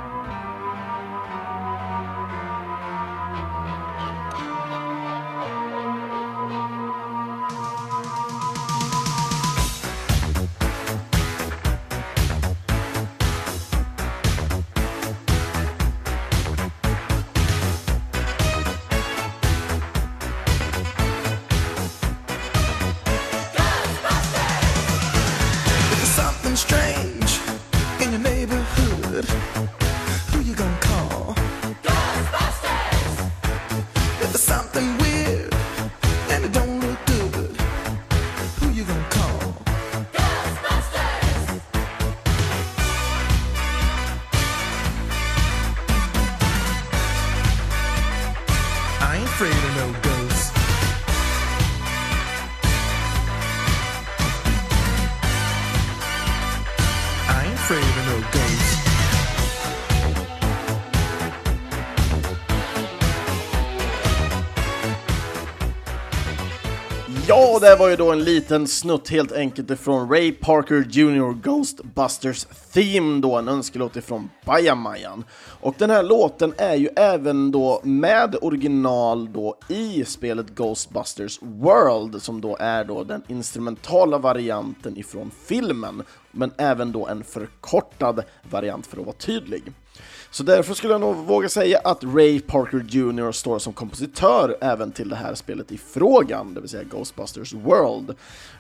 [67.62, 71.34] Det var ju då en liten snutt helt enkelt ifrån Ray Parker Jr.
[71.34, 75.24] Ghostbusters Theme då, en önskelåt ifrån Bajamajan.
[75.60, 82.22] Och den här låten är ju även då med original då i spelet Ghostbusters World,
[82.22, 88.88] som då är då den instrumentala varianten ifrån filmen, men även då en förkortad variant
[88.88, 89.64] för att vara tydlig.
[90.34, 93.32] Så därför skulle jag nog våga säga att Ray Parker Jr.
[93.32, 98.10] står som kompositör även till det här spelet i frågan, det vill säga Ghostbusters World.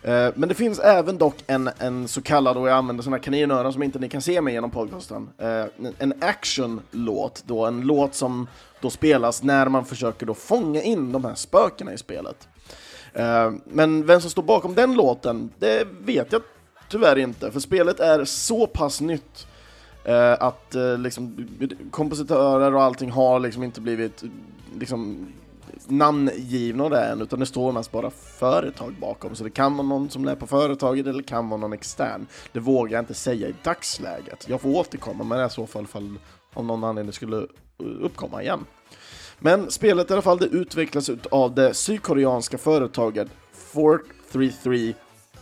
[0.03, 3.73] Eh, men det finns även dock en, en så kallad, och jag använder sådana kaninöron
[3.73, 5.65] som inte ni kan se mig genom podcasten, eh,
[5.97, 8.47] en action-låt, då en låt som
[8.81, 12.47] då spelas när man försöker då fånga in de här spökena i spelet.
[13.13, 16.41] Eh, men vem som står bakom den låten, det vet jag
[16.89, 19.47] tyvärr inte, för spelet är så pass nytt
[20.03, 21.47] Eh, att eh, liksom,
[21.91, 24.23] kompositörer och allting har liksom inte blivit
[24.79, 25.27] liksom,
[25.87, 29.35] namngivna där än, utan det står mest bara företag bakom.
[29.35, 32.27] Så det kan vara någon som är på företaget eller kan vara någon extern.
[32.51, 34.45] Det vågar jag inte säga i dagsläget.
[34.49, 36.17] Jag får återkomma med det i så fall, fall
[36.53, 37.45] om någon anledning skulle eh,
[38.01, 38.65] uppkomma igen.
[39.39, 43.27] Men spelet i alla fall, det utvecklas av det sydkoreanska företaget
[43.73, 44.93] 433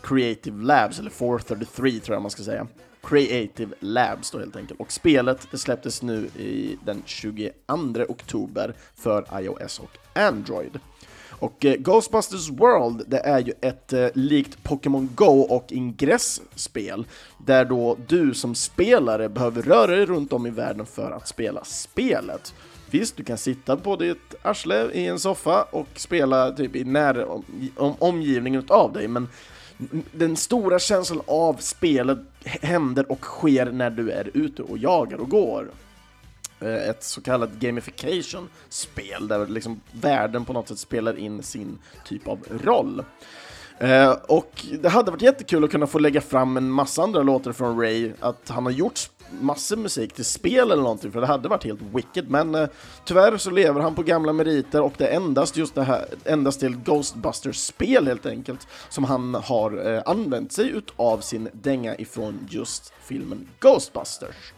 [0.01, 2.67] Creative Labs, eller 433 tror jag man ska säga.
[3.03, 4.79] Creative Labs då helt enkelt.
[4.79, 7.49] Och spelet det släpptes nu i den 22
[8.07, 10.79] oktober för iOS och Android.
[11.39, 17.05] Och eh, Ghostbusters World, det är ju ett eh, likt Pokémon Go och ingressspel,
[17.37, 21.63] där då du som spelare behöver röra dig runt om i världen för att spela
[21.63, 22.53] spelet.
[22.91, 27.25] Visst, du kan sitta på ditt arsle i en soffa och spela typ i när
[27.25, 27.43] om,
[27.77, 29.27] om, omgivningen av dig, men
[30.11, 35.29] den stora känslan av spelet händer och sker när du är ute och jagar och
[35.29, 35.71] går.
[36.59, 42.27] Eh, ett så kallat gamification-spel där liksom världen på något sätt spelar in sin typ
[42.27, 43.03] av roll.
[43.79, 47.51] Eh, och det hade varit jättekul att kunna få lägga fram en massa andra låtar
[47.51, 49.09] från Ray, att han har gjort
[49.41, 52.67] massor musik till spel eller någonting, för det hade varit helt wicked, men eh,
[53.05, 56.59] tyvärr så lever han på gamla meriter och det är endast just det här, endast
[56.59, 62.93] till Ghostbusters-spel helt enkelt, som han har eh, använt sig utav sin dänga ifrån just
[63.03, 64.53] filmen Ghostbusters.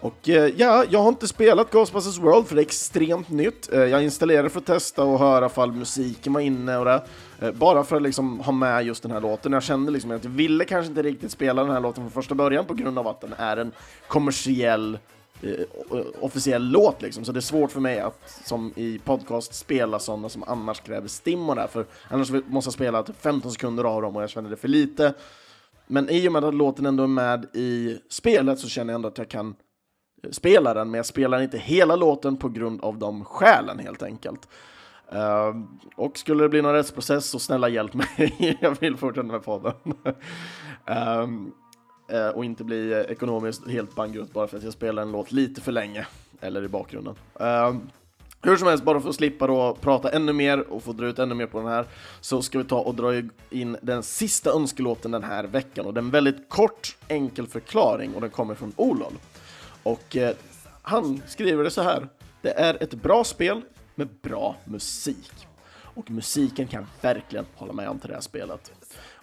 [0.00, 3.72] Och eh, ja, jag har inte spelat Ghostbusters World för det är extremt nytt.
[3.72, 7.02] Eh, jag installerade för att testa och höra ifall musiken var inne och det.
[7.40, 9.52] Eh, bara för att liksom ha med just den här låten.
[9.52, 12.34] Jag kände liksom att jag ville kanske inte riktigt spela den här låten från första
[12.34, 13.72] början på grund av att den är en
[14.08, 14.98] kommersiell
[16.20, 20.28] officiell låt liksom, så det är svårt för mig att som i podcast spela sådana
[20.28, 24.02] som annars kräver stim och där, för annars måste jag spela typ 15 sekunder av
[24.02, 25.14] dem och jag känner det för lite.
[25.86, 29.08] Men i och med att låten ändå är med i spelet så känner jag ändå
[29.08, 29.54] att jag kan
[30.30, 34.48] spelar den, men jag spelar inte hela låten på grund av de skälen helt enkelt.
[35.14, 35.62] Uh,
[35.96, 39.72] och skulle det bli någon rättsprocess så snälla hjälp mig, jag vill fortsätta med podden.
[40.86, 41.52] um,
[42.12, 45.60] uh, och inte bli ekonomiskt helt bankrutt bara för att jag spelar en låt lite
[45.60, 46.06] för länge,
[46.40, 47.14] eller i bakgrunden.
[47.40, 47.76] Uh,
[48.42, 51.18] hur som helst, bara för att slippa då prata ännu mer och få dra ut
[51.18, 51.86] ännu mer på den här,
[52.20, 55.86] så ska vi ta och dra in den sista önskelåten den här veckan.
[55.86, 59.12] Och det är en väldigt kort, enkel förklaring och den kommer från Olol.
[59.82, 60.36] Och eh,
[60.82, 62.08] han skriver det så här.
[62.42, 63.62] Det är ett bra spel
[63.94, 65.46] med bra musik.
[65.94, 68.72] Och musiken kan verkligen hålla med om till det här spelet.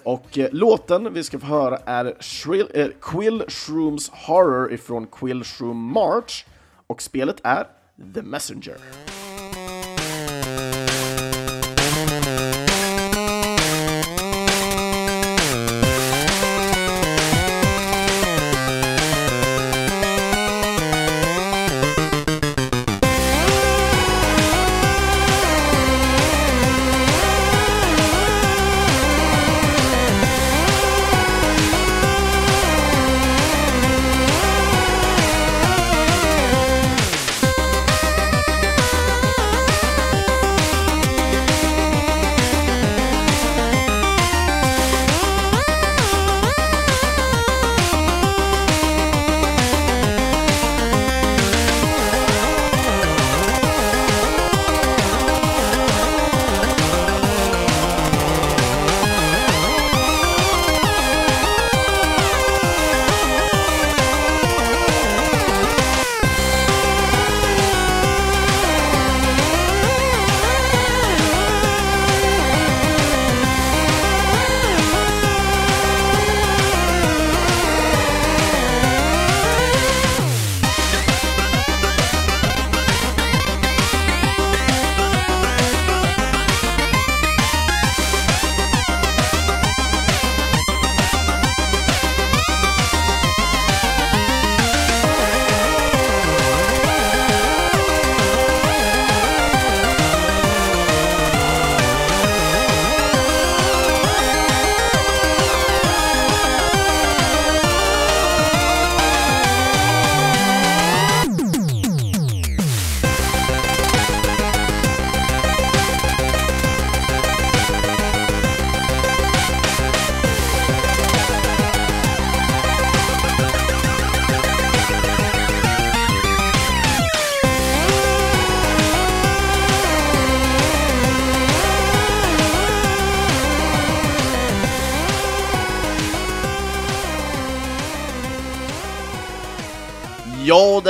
[0.03, 5.43] Och eh, låten vi ska få höra är Shrill, eh, Quill Shrooms Horror ifrån Quill
[5.43, 6.45] Shroom March.
[6.87, 7.67] Och spelet är
[8.13, 8.77] The Messenger.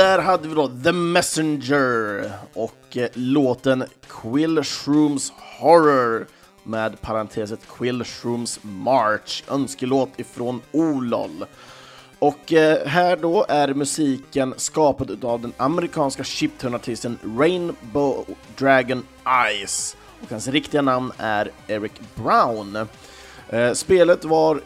[0.08, 6.26] Där hade vi då The Messenger och eh, låten Quill Shrooms Horror
[6.62, 11.44] med parenteset Quill Shrooms March, önskelåt ifrån Olol.
[12.18, 18.24] Och eh, här då är musiken skapad av den amerikanska chiptune-artisten Rainbow
[18.56, 19.06] Dragon
[19.46, 22.76] Eyes och hans riktiga namn är Eric Brown.
[23.48, 24.60] Eh, spelet var,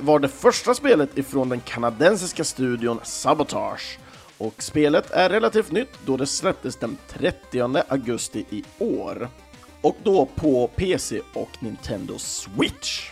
[0.00, 3.98] var det första spelet ifrån den kanadensiska studion Sabotage
[4.38, 9.28] och spelet är relativt nytt då det släpptes den 30 augusti i år.
[9.80, 13.10] Och då på PC och Nintendo Switch.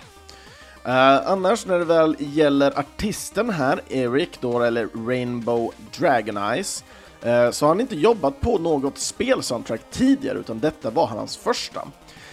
[0.87, 6.85] Uh, annars när det väl gäller artisten här, Eric då, eller Rainbow Dragon Eyes,
[7.27, 11.89] uh, så har han inte jobbat på något spelsoundtrack tidigare, utan detta var hans första.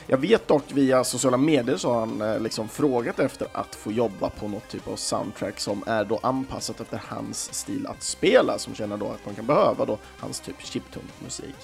[0.08, 3.92] Jag vet dock via sociala medier så har han eh, liksom frågat efter att få
[3.92, 8.58] jobba på något typ av soundtrack som är då anpassat efter hans stil att spela,
[8.58, 11.56] som känner då att man kan behöva då hans typ chiptune-musik.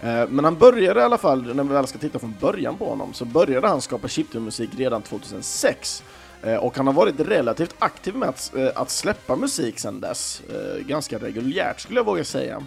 [0.00, 2.88] Eh, men han började i alla fall, när vi väl ska titta från början på
[2.88, 6.02] honom, så började han skapa chiptune-musik redan 2006.
[6.42, 10.42] Eh, och han har varit relativt aktiv med att, att släppa musik sedan dess,
[10.80, 12.62] ganska reguljärt skulle jag våga säga.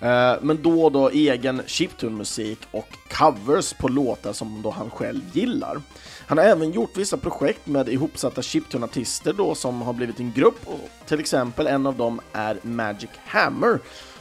[0.00, 2.88] Eh, men då och då egen chiptune-musik och
[3.18, 5.82] covers på låtar som då han själv gillar.
[6.26, 10.68] Han har även gjort vissa projekt med ihopsatta chiptune-artister då som har blivit en grupp,
[10.68, 13.78] och till exempel en av dem är Magic Hammer,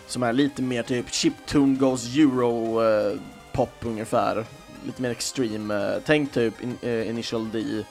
[0.07, 4.45] som är lite mer typ chiptune goes euro-pop eh, ungefär,
[4.85, 6.77] lite mer extreme, eh, tänk typ in,
[7.07, 7.83] Initial D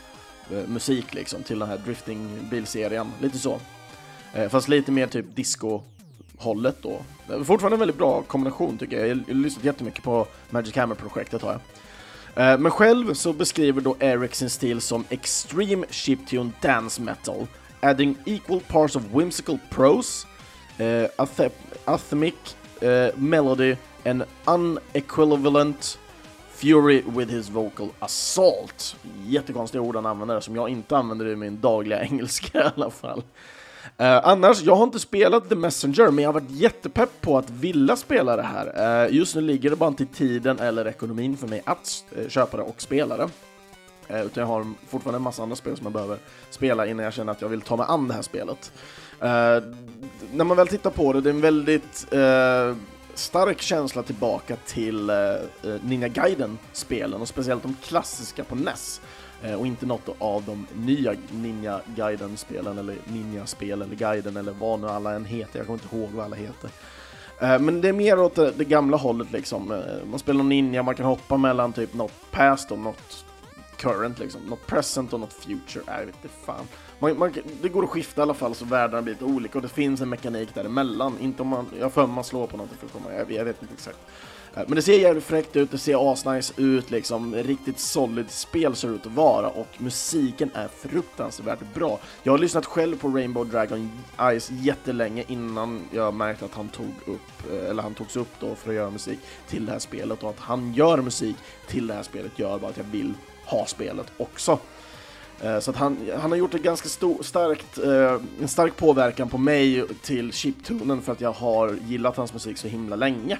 [0.66, 3.60] musik liksom till den här drifting bilserien, lite så.
[4.50, 5.82] Fast lite mer typ disco
[6.38, 7.00] hållet då.
[7.44, 9.08] Fortfarande en väldigt bra kombination tycker jag.
[9.08, 11.60] Jag har lyssnat jättemycket på Magic Hammer-projektet har jag.
[12.38, 17.46] Eh, men själv så beskriver då Eric sin stil som Extreme Chiptune Dance Metal,
[17.80, 20.26] adding equal parts of whimsical prose,
[20.78, 21.50] eh, uh,
[21.84, 22.34] athemic
[22.82, 25.98] uh, eh, melody and unequivalent
[26.58, 28.96] fury with his vocal assault.
[29.26, 33.22] Jättekonstiga ord han använder som jag inte använder i min dagliga engelska i alla fall.
[34.00, 37.50] Uh, annars, jag har inte spelat The Messenger, men jag har varit jättepepp på att
[37.50, 39.06] vilja spela det här.
[39.06, 42.28] Uh, just nu ligger det bara inte i tiden eller ekonomin för mig att uh,
[42.28, 43.28] köpa det och spela det.
[44.08, 46.18] utan jag har fortfarande en massa andra spel som jag behöver
[46.50, 48.72] spela innan jag känner att jag vill ta mig an det här spelet.
[50.32, 52.06] när man väl tittar på det, det är en väldigt
[53.14, 55.10] stark känsla tillbaka till
[55.82, 59.00] Ninja Gaiden-spelen och speciellt de klassiska på NES.
[59.42, 64.80] Eh, och inte något av de nya Ninja Gaiden-spelen, eller Ninja-spel, eller Gaiden, eller vad
[64.80, 66.70] nu alla än heter, jag kommer inte ihåg vad alla heter.
[67.40, 69.72] Eh, men det är mer åt det, gamla hållet liksom.
[69.72, 73.24] Eh, man spelar Ninja, man kan hoppa mellan typ något past och något
[73.76, 74.40] current liksom.
[74.40, 76.68] Något present och något future, jag vet inte fan.
[76.98, 79.62] Man, man, det går att skifta i alla fall så världarna blir lite olika och
[79.62, 81.18] det finns en mekanik däremellan.
[81.20, 83.62] Inte om man, jag för man slår på någonting för att komma, jag, jag vet
[83.62, 83.98] inte exakt.
[84.58, 88.76] Eh, men det ser jävligt fräckt ut, det ser asnice ut liksom, riktigt solid spel
[88.76, 92.00] ser det ut att vara och musiken är fruktansvärt bra.
[92.22, 93.90] Jag har lyssnat själv på Rainbow Dragon
[94.20, 98.54] Eyes jättelänge innan jag märkte att han tog upp, eh, eller han togs upp då
[98.54, 101.36] för att göra musik till det här spelet och att han gör musik
[101.68, 104.58] till det här spelet gör bara att jag vill ha spelet också.
[105.40, 107.78] Eh, så att han, han har gjort ett ganska stor, starkt,
[108.40, 112.68] en stark påverkan på mig till chiptunen för att jag har gillat hans musik så
[112.68, 113.38] himla länge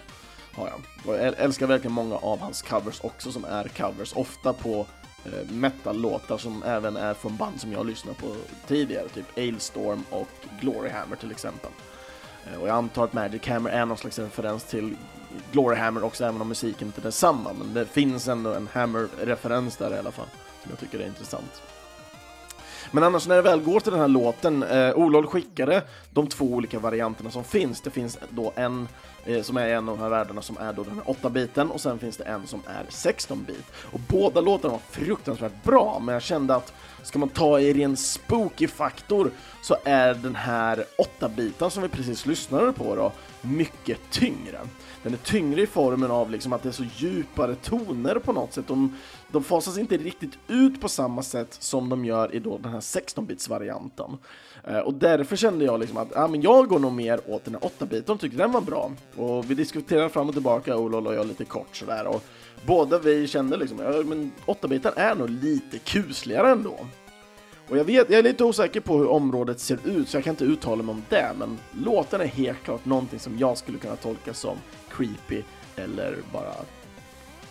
[0.59, 0.81] har jag.
[1.07, 4.87] Och jag älskar verkligen många av hans covers också som är covers, ofta på
[5.25, 8.27] eh, metal-låtar som även är från band som jag lyssnat på
[8.67, 10.29] tidigare, typ Ailstorm och
[10.61, 11.71] Gloryhammer till exempel.
[12.47, 14.97] Eh, och jag antar att Magic Hammer är någon slags referens till
[15.53, 19.95] Gloryhammer också, även om musiken inte är densamma, men det finns ändå en Hammer-referens där
[19.95, 20.29] i alla fall,
[20.63, 21.63] som jag tycker är intressant.
[22.91, 26.45] Men annars när det väl går till den här låten, eh, Olol skickade de två
[26.45, 27.81] olika varianterna som finns.
[27.81, 28.89] Det finns då en
[29.25, 31.81] eh, som är en av de här världarna som är då den här 8-biten och
[31.81, 33.65] sen finns det en som är 16-bit.
[33.93, 36.73] Och båda låtarna var fruktansvärt bra, men jag kände att
[37.03, 39.31] ska man ta i ren spooky-faktor
[39.63, 40.85] så är den här
[41.21, 43.13] 8-biten som vi precis lyssnade på då
[43.43, 44.59] mycket tyngre.
[45.03, 48.53] Den är tyngre i formen av liksom att det är så djupare toner på något
[48.53, 48.69] sätt.
[48.69, 48.97] De,
[49.33, 52.81] de fasas inte riktigt ut på samma sätt som de gör i då den här
[52.81, 54.19] 16-bits-varianten.
[54.65, 57.55] Eh, och därför kände jag liksom att ja, men jag går nog mer åt den
[57.55, 58.93] här 8-biten de tyckte den var bra.
[59.17, 62.07] Och vi diskuterade fram och tillbaka, Olof och jag, lite kort sådär.
[62.07, 62.25] Och
[62.67, 66.77] båda vi kände liksom, ja, men 8-biten är nog lite kusligare ändå.
[67.69, 70.33] Och jag, vet, jag är lite osäker på hur området ser ut, så jag kan
[70.33, 73.97] inte uttala mig om det, men låten är helt klart någonting som jag skulle kunna
[73.97, 74.57] tolka som
[74.91, 75.43] creepy
[75.77, 76.55] eller bara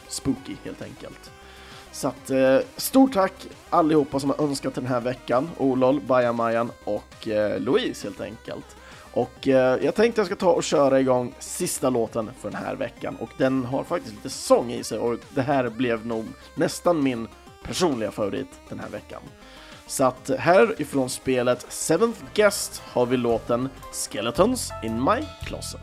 [0.07, 1.31] spooky helt enkelt.
[1.97, 3.33] Så att, eh, stort tack
[3.69, 5.49] allihopa som har önskat den här veckan.
[5.57, 8.75] Olol, Bajamajan och eh, Louise helt enkelt.
[9.13, 12.75] Och eh, jag tänkte jag ska ta och köra igång sista låten för den här
[12.75, 16.25] veckan och den har faktiskt lite sång i sig och det här blev nog
[16.55, 17.27] nästan min
[17.63, 19.21] personliga favorit den här veckan.
[19.87, 25.81] Så att här ifrån spelet Seventh Guest har vi låten Skeletons in My Closet.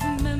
[0.00, 0.37] of.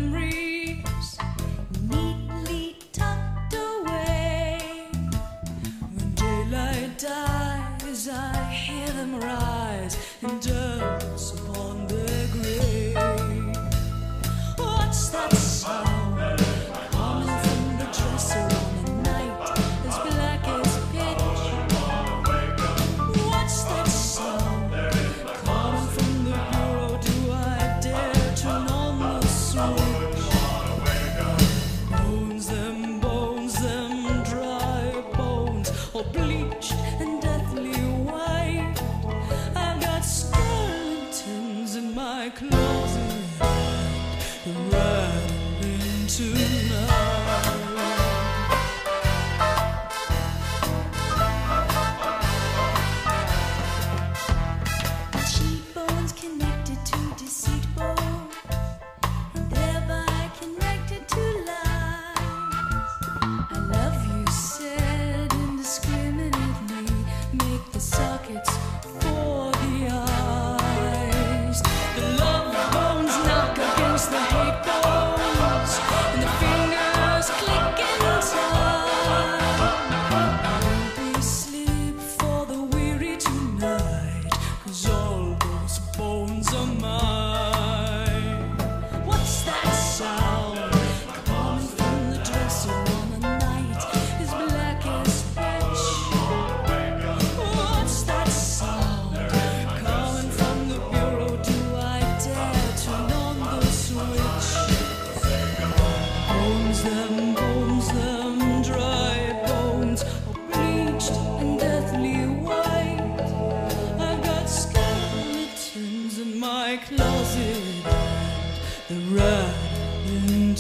[36.12, 36.47] bleed.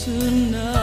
[0.08, 0.77] tonight.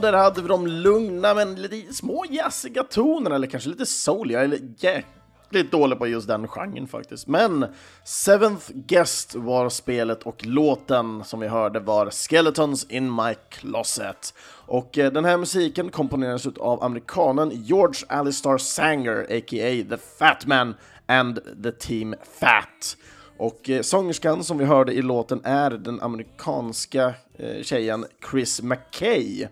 [0.00, 4.40] Och där hade vi de lugna men lite små jazziga tonerna, eller kanske lite souliga,
[4.40, 7.26] eller jäkligt dålig på just den genren faktiskt.
[7.26, 7.66] Men
[8.04, 14.34] Seventh Guest var spelet och låten som vi hörde var Skeletons in My Closet.
[14.66, 19.96] Och eh, den här musiken komponerades av amerikanen George Alistar Sanger, a.k.a.
[19.96, 20.74] The Fat Man
[21.06, 22.96] and the Team Fat.
[23.36, 29.46] Och eh, sångerskan som vi hörde i låten är den amerikanska eh, tjejen Chris McKay.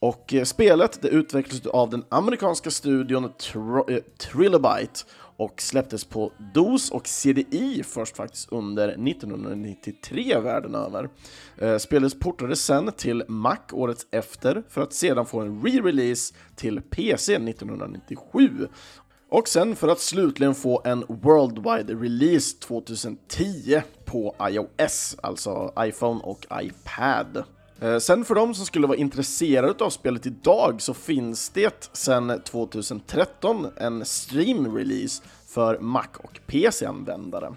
[0.00, 5.00] Och eh, spelet det utvecklades av den amerikanska studion Tr eh, Trilobite
[5.36, 11.08] och släpptes på DOS och CDI först faktiskt under 1993 världen över.
[11.58, 16.80] Eh, spelet portades sen till Mac året efter för att sedan få en re-release till
[16.80, 18.68] PC 1997
[19.28, 26.46] och sen för att slutligen få en worldwide release 2010 på iOS, alltså iPhone och
[26.62, 27.44] iPad.
[27.80, 32.40] Eh, sen för de som skulle vara intresserade av spelet idag så finns det sen
[32.44, 37.54] 2013 en stream-release för Mac och PC-användare.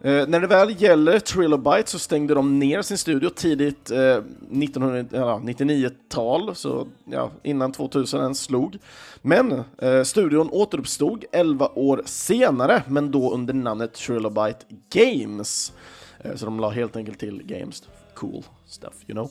[0.00, 4.18] Eh, när det väl gäller Trilobyte så stängde de ner sin studio tidigt eh,
[4.50, 8.78] 1999-tal, så ja, innan 2000 ens slog.
[9.22, 15.72] Men eh, studion återuppstod 11 år senare, men då under namnet Trilobyte Games.
[16.18, 17.82] Eh, så de la helt enkelt till Games.
[18.14, 19.30] Cool stuff, you know.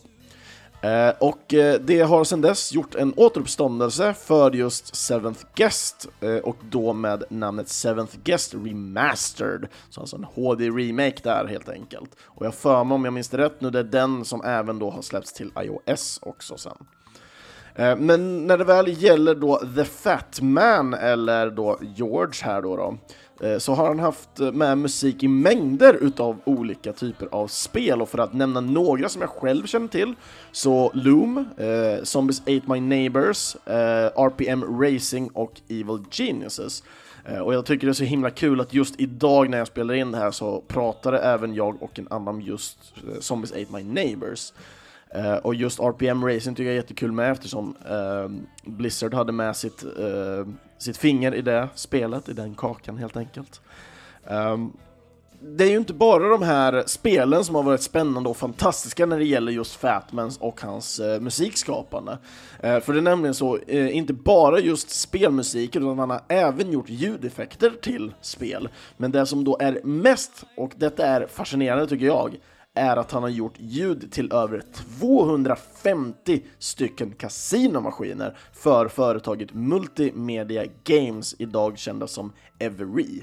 [0.85, 6.35] Eh, och eh, det har sedan dess gjort en återuppståndelse för just Seventh Guest, eh,
[6.35, 12.15] och då med namnet Seventh Guest Remastered, så alltså en HD-remake där helt enkelt.
[12.23, 14.79] Och jag för mig, om jag minns det rätt nu, det är den som även
[14.79, 16.77] då har släppts till iOS också sen.
[17.97, 22.97] Men när det väl gäller då The Fat Man, eller då George här då, då
[23.41, 28.01] Eh, så har han haft eh, med musik i mängder utav olika typer av spel
[28.01, 30.13] och för att nämna några som jag själv känner till
[30.51, 36.83] så Loom, eh, Zombies Ate My Neighbors, eh, RPM Racing och Evil Geniuses.
[37.25, 39.93] Eh, och jag tycker det är så himla kul att just idag när jag spelar
[39.93, 43.83] in det här så pratade även jag och en annan just eh, Zombies Ate My
[43.83, 44.53] Neighbors.
[45.17, 48.29] Uh, och just RPM Racing tycker jag är jättekul med eftersom uh,
[48.71, 50.47] Blizzard hade med sitt, uh,
[50.77, 53.61] sitt finger i det spelet, i den kakan helt enkelt.
[54.23, 54.73] Um,
[55.41, 59.19] det är ju inte bara de här spelen som har varit spännande och fantastiska när
[59.19, 62.11] det gäller just Fatmans och hans uh, musikskapande.
[62.63, 66.71] Uh, för det är nämligen så, uh, inte bara just spelmusik, utan han har även
[66.71, 68.69] gjort ljudeffekter till spel.
[68.97, 72.37] Men det som då är mest, och detta är fascinerande tycker jag,
[72.75, 74.63] är att han har gjort ljud till över
[74.99, 83.21] 250 stycken kasinomaskiner för företaget Multimedia Games, idag kända som Every.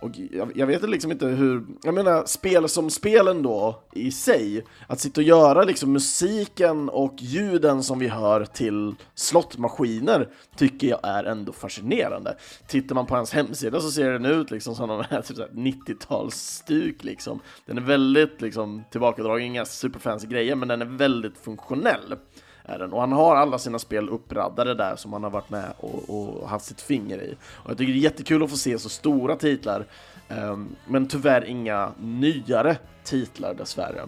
[0.00, 4.64] Och jag, jag, vet liksom inte hur, jag menar spel som spelen då i sig,
[4.86, 11.00] att sitta och göra liksom musiken och ljuden som vi hör till slottmaskiner tycker jag
[11.02, 12.36] är ändå fascinerande.
[12.68, 17.40] Tittar man på hans hemsida så ser den ut liksom som de typ 90-talsstuk liksom.
[17.66, 22.14] Den är väldigt liksom tillbakadragen, inga superfancy grejer, men den är väldigt funktionell
[22.68, 22.92] är den.
[22.92, 26.48] Och han har alla sina spel uppraddade där som han har varit med och, och
[26.48, 27.36] haft sitt finger i.
[27.52, 29.86] Och jag tycker det är jättekul att få se så stora titlar,
[30.28, 34.02] ehm, men tyvärr inga nyare titlar dessvärre.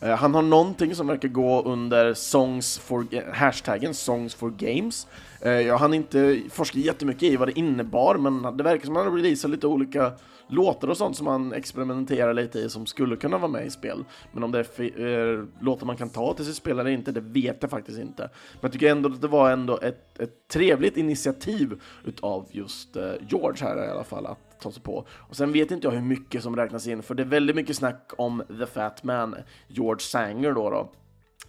[0.00, 5.06] Eh, han har någonting som verkar gå under songs for, hashtaggen Songs for Games.
[5.40, 9.04] Eh, jag hann inte forska jättemycket i vad det innebar, men det verkar som att
[9.04, 10.12] han har lite olika
[10.50, 14.04] låtar och sånt som man experimenterar lite i som skulle kunna vara med i spel.
[14.32, 17.20] Men om det är eh, låtar man kan ta till sitt spel eller inte, det
[17.20, 18.22] vet jag faktiskt inte.
[18.22, 23.12] Men jag tycker ändå att det var ändå ett, ett trevligt initiativ utav just eh,
[23.28, 25.06] George här i alla fall, att ta sig på.
[25.10, 27.76] Och sen vet inte jag hur mycket som räknas in, för det är väldigt mycket
[27.76, 29.36] snack om The Fat Man,
[29.68, 30.70] George Sanger då.
[30.70, 30.92] då.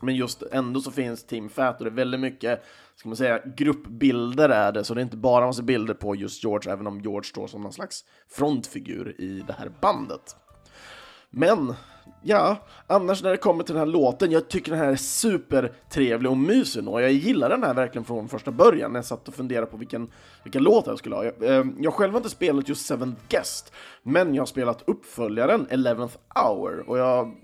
[0.02, 2.64] Men just ändå så finns Team Fat och det är väldigt mycket
[2.96, 6.44] ska man säga, gruppbilder är det, så det är inte bara massa bilder på just
[6.44, 10.36] George, även om George står som någon slags frontfigur i det här bandet.
[11.30, 11.76] Men,
[12.22, 16.32] ja, annars när det kommer till den här låten, jag tycker den här är supertrevlig
[16.32, 19.34] och mysig och jag gillar den här verkligen från första början när jag satt och
[19.34, 20.08] funderade på vilken,
[20.44, 21.24] vilken låt jag skulle ha.
[21.24, 23.74] Jag, eh, jag själv har inte spelat just Seventh Guest,
[24.04, 27.36] men jag har spelat uppföljaren Eleventh Hour och jag,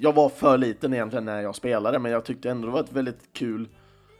[0.00, 2.92] jag var för liten egentligen när jag spelade, men jag tyckte ändå det var ett
[2.92, 3.68] väldigt kul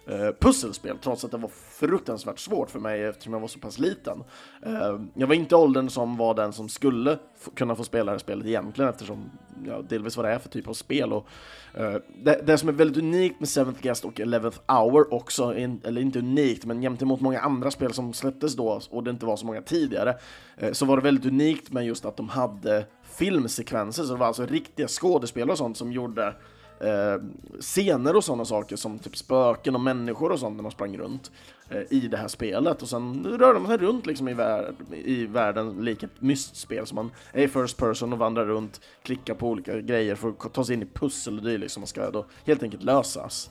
[0.07, 3.79] eh, pusselspel, trots att det var fruktansvärt svårt för mig eftersom jag var så pass
[3.79, 4.25] liten.
[4.63, 7.19] Eh, jag var inte åldern som var den som skulle
[7.55, 9.31] kunna få spela det här spelet egentligen eftersom
[9.67, 11.13] ja, delvis vad det är för typ av spel.
[11.13, 11.27] Och,
[11.75, 15.81] eh, det, det, som är väldigt unikt med Seventh Guest och Eleventh Hour också, in,
[15.85, 19.27] eller inte unikt, men jämte mot många andra spel som släpptes då och det inte
[19.27, 20.17] var så många tidigare,
[20.57, 24.27] eh, så var det väldigt unikt med just att de hade filmsekvenser, så det var
[24.27, 26.35] alltså riktiga skådespelare och sånt som gjorde
[26.81, 27.23] eh,
[27.61, 31.31] scener och sådana saker som typ spöken och människor och sånt när man sprang runt
[31.69, 34.75] eh, i det här spelet och sen rörde man sig runt liksom i, vär
[35.05, 39.35] i världen lik ett mystspel som man är i first person och vandrar runt, klickar
[39.35, 42.11] på olika grejer för att ta sig in i pussel och dylikt som man ska
[42.11, 43.51] då helt enkelt lösas.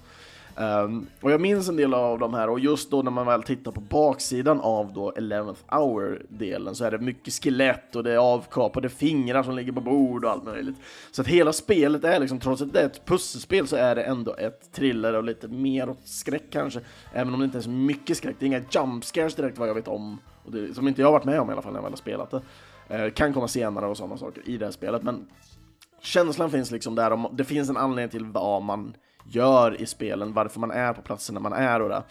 [0.59, 3.43] Um, och jag minns en del av de här och just då när man väl
[3.43, 8.17] tittar på baksidan av då 11th hour-delen så är det mycket skelett och det är
[8.17, 10.75] avkapade fingrar som ligger på bord och allt möjligt.
[11.11, 14.03] Så att hela spelet är liksom, trots att det är ett pusselspel så är det
[14.03, 16.79] ändå ett thriller och lite mer åt skräck kanske.
[17.13, 19.69] Även om det inte är så mycket skräck, det är inga jump scares direkt vad
[19.69, 20.17] jag vet om.
[20.45, 21.91] Och det, som inte jag har varit med om i alla fall när jag väl
[21.91, 22.41] har spelat det.
[23.05, 25.27] Uh, kan komma senare och sådana saker i det här spelet, men
[26.01, 28.93] känslan finns liksom där, och det finns en anledning till vad man
[29.29, 32.03] gör i spelen, varför man är på platserna man är och det.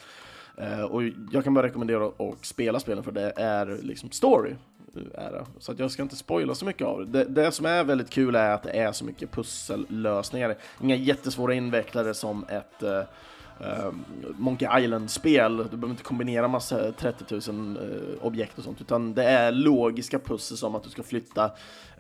[0.58, 1.02] Eh, och
[1.32, 4.54] jag kan bara rekommendera att spela spelen för det är liksom story.
[4.94, 5.44] Eh, är det.
[5.58, 7.24] Så att jag ska inte spoila så mycket av det.
[7.24, 7.42] det.
[7.42, 7.52] det.
[7.52, 10.56] som är väldigt kul är att det är så mycket pussellösningar.
[10.82, 13.92] Inga jättesvåra invecklare som ett uh,
[14.36, 15.56] Monkey Island-spel.
[15.56, 20.18] Du behöver inte kombinera massa 30 000 uh, objekt och sånt, utan det är logiska
[20.18, 21.50] pussel som att du ska flytta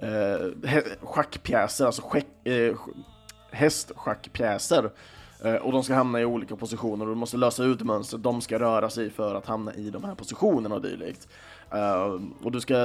[0.02, 0.52] uh,
[1.02, 2.26] schackpjäser, alltså schack,
[3.50, 4.90] hästschackpjäser.
[5.44, 8.40] Eh, och de ska hamna i olika positioner och du måste lösa ut mönster de
[8.40, 11.28] ska röra sig för att hamna i de här positionerna och dylikt.
[11.70, 12.76] Eh, och du ska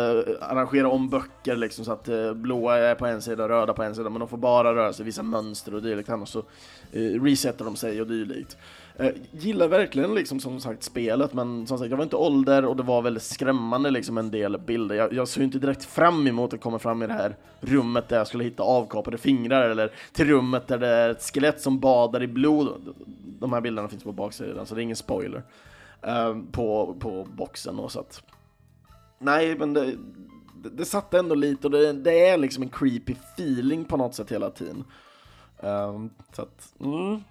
[0.42, 3.96] arrangera om böcker liksom så att eh, blåa är på en sida, röda på en
[3.96, 6.44] sida, men de får bara röra sig i vissa mönster och dylikt, annars så
[6.92, 8.58] resetar de sig och dylikt.
[8.96, 12.76] Eh, gillar verkligen liksom som sagt spelet, men som sagt jag var inte ålder och
[12.76, 14.96] det var väldigt skrämmande liksom en del bilder.
[14.96, 18.18] Jag, jag såg inte direkt fram emot att komma fram i det här rummet där
[18.18, 22.24] jag skulle hitta avkapade fingrar eller till rummet där det är ett skelett som badar
[22.24, 22.96] i blod.
[23.40, 25.44] De här bilderna finns på baksidan, så det är ingen spoiler.
[26.02, 28.24] Eh, på, på boxen och så att
[29.20, 29.86] nej, men det,
[30.64, 34.16] det, det satt ändå lite och det, det, är liksom en creepy feeling på något
[34.16, 34.84] sätt hela tiden.
[35.60, 37.24] Um, så att, mm,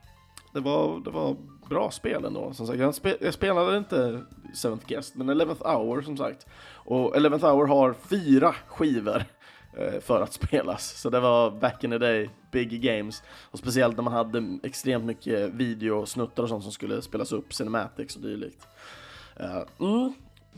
[0.52, 1.36] det, var, det var
[1.68, 2.52] bra spel ändå.
[2.52, 4.22] Som sagt, jag, spe, jag spelade inte
[4.54, 6.46] Seventh Guest, men Eleventh Hour som sagt.
[6.74, 9.24] Och Eleventh Hour har fyra skivor
[9.76, 11.00] eh, för att spelas.
[11.00, 13.22] Så det var back in the day, big games.
[13.50, 18.16] Och speciellt när man hade extremt mycket videosnuttar och sånt som skulle spelas upp, cinematics
[18.16, 18.66] och dylikt.
[19.40, 19.62] Uh,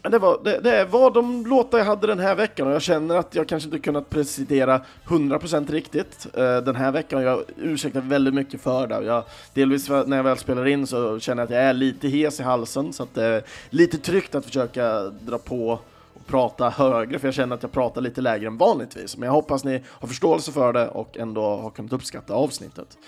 [0.02, 2.82] men det var, det, det var de låtar jag hade den här veckan och jag
[2.82, 7.22] känner att jag kanske inte kunnat presentera 100% riktigt uh, den här veckan.
[7.22, 9.04] Jag ursäktar väldigt mycket för det.
[9.04, 9.24] Jag,
[9.54, 12.42] delvis när jag väl spelar in så känner jag att jag är lite hes i
[12.42, 15.68] halsen så att det är lite tryggt att försöka dra på
[16.14, 19.16] och prata högre för jag känner att jag pratar lite lägre än vanligtvis.
[19.16, 22.98] Men jag hoppas ni har förståelse för det och ändå har kunnat uppskatta avsnittet.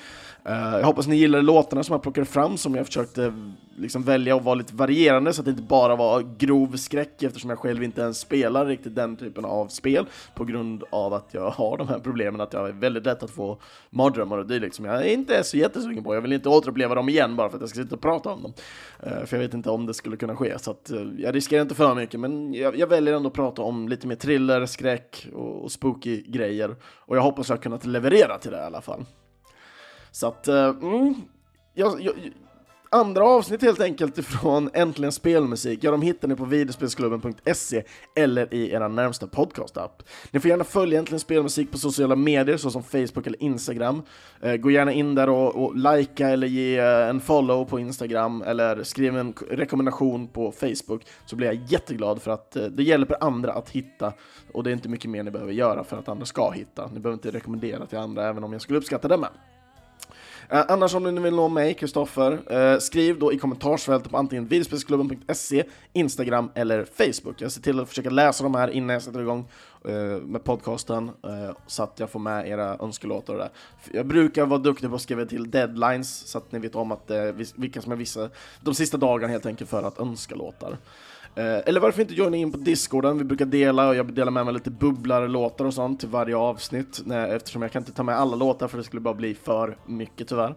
[0.48, 3.32] Uh, jag hoppas ni gillar låtarna som jag plockade fram som jag försökte
[3.78, 7.50] liksom välja att vara lite varierande så att det inte bara var grov skräck eftersom
[7.50, 11.50] jag själv inte ens spelar riktigt den typen av spel på grund av att jag
[11.50, 13.60] har de här problemen att jag är väldigt lätt att få
[13.90, 16.14] mardrömmar och dylikt som jag inte är så jättesugen på.
[16.14, 18.42] Jag vill inte återuppleva dem igen bara för att jag ska sitta och prata om
[18.42, 18.52] dem.
[19.02, 21.62] Eh, för jag vet inte om det skulle kunna ske så att eh, jag riskerar
[21.62, 25.28] inte för mycket men jag, jag, väljer ändå att prata om lite mer thriller, skräck
[25.34, 28.80] och, och spooky grejer och jag hoppas jag har kunnat leverera till det i alla
[28.80, 29.04] fall.
[30.10, 31.14] Så att, eh, mm,
[31.74, 32.14] jag, jag,
[32.96, 37.82] andra avsnitt helt enkelt ifrån Äntligen Spelmusik, ja de hittar ni på videospelsklubben.se
[38.16, 40.02] eller i era närmsta podcastapp.
[40.30, 44.02] Ni får gärna följa Äntligen Spelmusik på sociala medier såsom Facebook eller Instagram.
[44.40, 48.42] Eh, gå gärna in där och, och likea eller ge eh, en follow på Instagram
[48.42, 53.16] eller skriv en rekommendation på Facebook så blir jag jätteglad för att eh, det hjälper
[53.20, 54.12] andra att hitta
[54.52, 56.86] och det är inte mycket mer ni behöver göra för att andra ska hitta.
[56.86, 59.30] Ni behöver inte rekommendera till andra även om jag skulle uppskatta det med.
[60.50, 64.46] Eh, annars om ni vill nå mig, Kristoffer, eh, skriv då i kommentarsfältet på antingen
[64.46, 67.40] videospelsklubben.se, Instagram eller Facebook.
[67.40, 69.48] Jag ser till att försöka läsa de här innan jag sätter igång
[69.84, 73.50] eh, med podcasten, eh, så att jag får med era önskelåtar och det.
[73.92, 77.10] Jag brukar vara duktig på att skriva till deadlines, så att ni vet om att,
[77.10, 77.24] eh,
[77.54, 78.30] vilka som är vissa,
[78.60, 80.78] de sista dagarna helt enkelt för att önska låtar.
[81.36, 84.44] Eh, eller varför inte joina in på discorden, vi brukar dela och jag delar med
[84.44, 88.18] mig lite bubblar-låtar och sånt till varje avsnitt nej, eftersom jag kan inte ta med
[88.18, 90.54] alla låtar för det skulle bara bli för mycket tyvärr.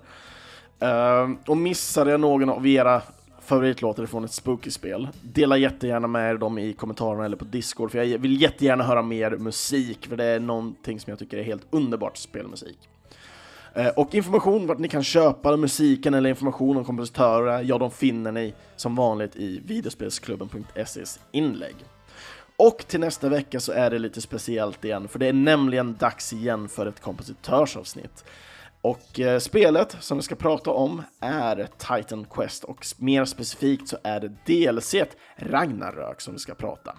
[0.84, 3.02] Uh, och missade jag någon av era
[3.42, 8.04] favoritlåtar från ett spooky-spel, dela jättegärna med er dem i kommentarerna eller på discord för
[8.04, 11.68] jag vill jättegärna höra mer musik för det är någonting som jag tycker är helt
[11.70, 12.90] underbart spelmusik.
[13.74, 18.32] Eh, och information vart ni kan köpa musiken eller information om kompositörer, ja de finner
[18.32, 21.76] ni som vanligt i videospelsklubben.ses inlägg.
[22.58, 26.34] Och till nästa vecka så är det lite speciellt igen, för det är nämligen dags
[26.34, 28.26] igen för ett kompositörsavsnitt.
[28.82, 33.98] Och eh, spelet som vi ska prata om är Titan Quest och mer specifikt så
[34.04, 34.96] är det DLC
[35.36, 36.96] Ragnarök som vi ska prata.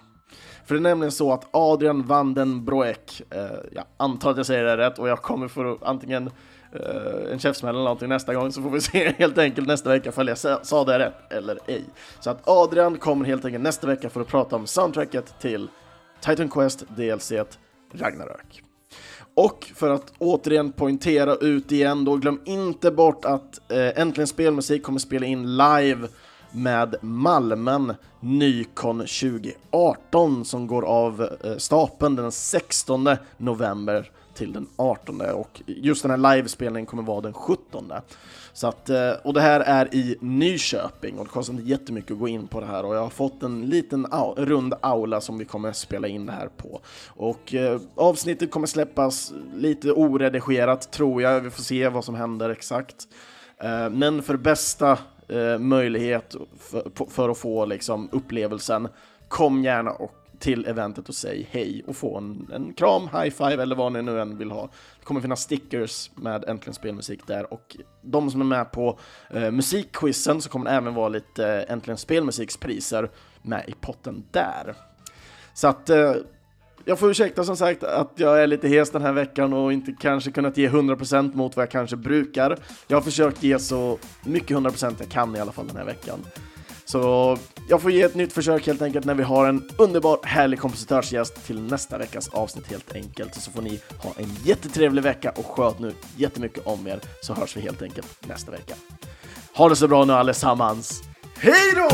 [0.65, 3.41] För det är nämligen så att Adrian Vandenbroek, eh,
[3.71, 6.31] jag antar att jag säger det rätt och jag kommer få antingen
[6.73, 10.09] Eh, en käftsmäll eller någonting nästa gång så får vi se helt enkelt nästa vecka
[10.09, 11.83] ifall jag sa det rätt eller ej.
[12.19, 15.67] Så att Adrian kommer helt enkelt nästa vecka för att prata om soundtracket till
[16.21, 17.31] Titan Quest DLC
[17.93, 18.63] Ragnarök.
[19.33, 24.83] Och för att återigen poängtera ut igen då, glöm inte bort att eh, Äntligen Spelmusik
[24.83, 26.07] kommer spela in live
[26.51, 35.21] med Malmen Nykon 2018 som går av eh, stapeln den 16 november till den 18
[35.21, 37.91] och just den här livespelningen kommer vara den 17.
[38.53, 42.19] Så att, eh, och det här är i Nyköping och det kostar inte jättemycket att
[42.19, 45.37] gå in på det här och jag har fått en liten au rund aula som
[45.37, 46.81] vi kommer spela in det här på.
[47.07, 52.49] Och eh, avsnittet kommer släppas lite oredigerat tror jag, vi får se vad som händer
[52.49, 53.07] exakt.
[53.63, 58.87] Eh, men för bästa eh, möjlighet för, för, att få liksom, upplevelsen,
[59.27, 63.63] kom gärna och till eventet och säg hej och få en, en kram, high five
[63.63, 64.69] eller vad ni nu än vill ha.
[64.99, 69.51] Det kommer finnas stickers med Äntligen Spelmusik där och de som är med på eh,
[69.51, 73.09] musikquizen så kommer det även vara lite eh, Äntligen Spelmusikspriser
[73.41, 74.75] med i potten där.
[75.53, 76.13] Så att eh,
[76.85, 79.95] jag får ursäkta som sagt att jag är lite hes den här veckan och inte
[79.99, 82.57] kanske kunnat ge 100% mot vad jag kanske brukar.
[82.87, 86.19] Jag har försökt ge så mycket 100% jag kan i alla fall den här veckan.
[86.91, 87.37] Så
[87.69, 91.45] jag får ge ett nytt försök helt enkelt när vi har en underbar, härlig kompositörsgäst
[91.45, 93.35] till nästa veckas avsnitt helt enkelt.
[93.35, 97.57] Så får ni ha en jättetrevlig vecka och sköt nu jättemycket om er så hörs
[97.57, 98.73] vi helt enkelt nästa vecka.
[99.55, 101.01] Ha det så bra nu allesammans.
[101.37, 101.89] Hej då!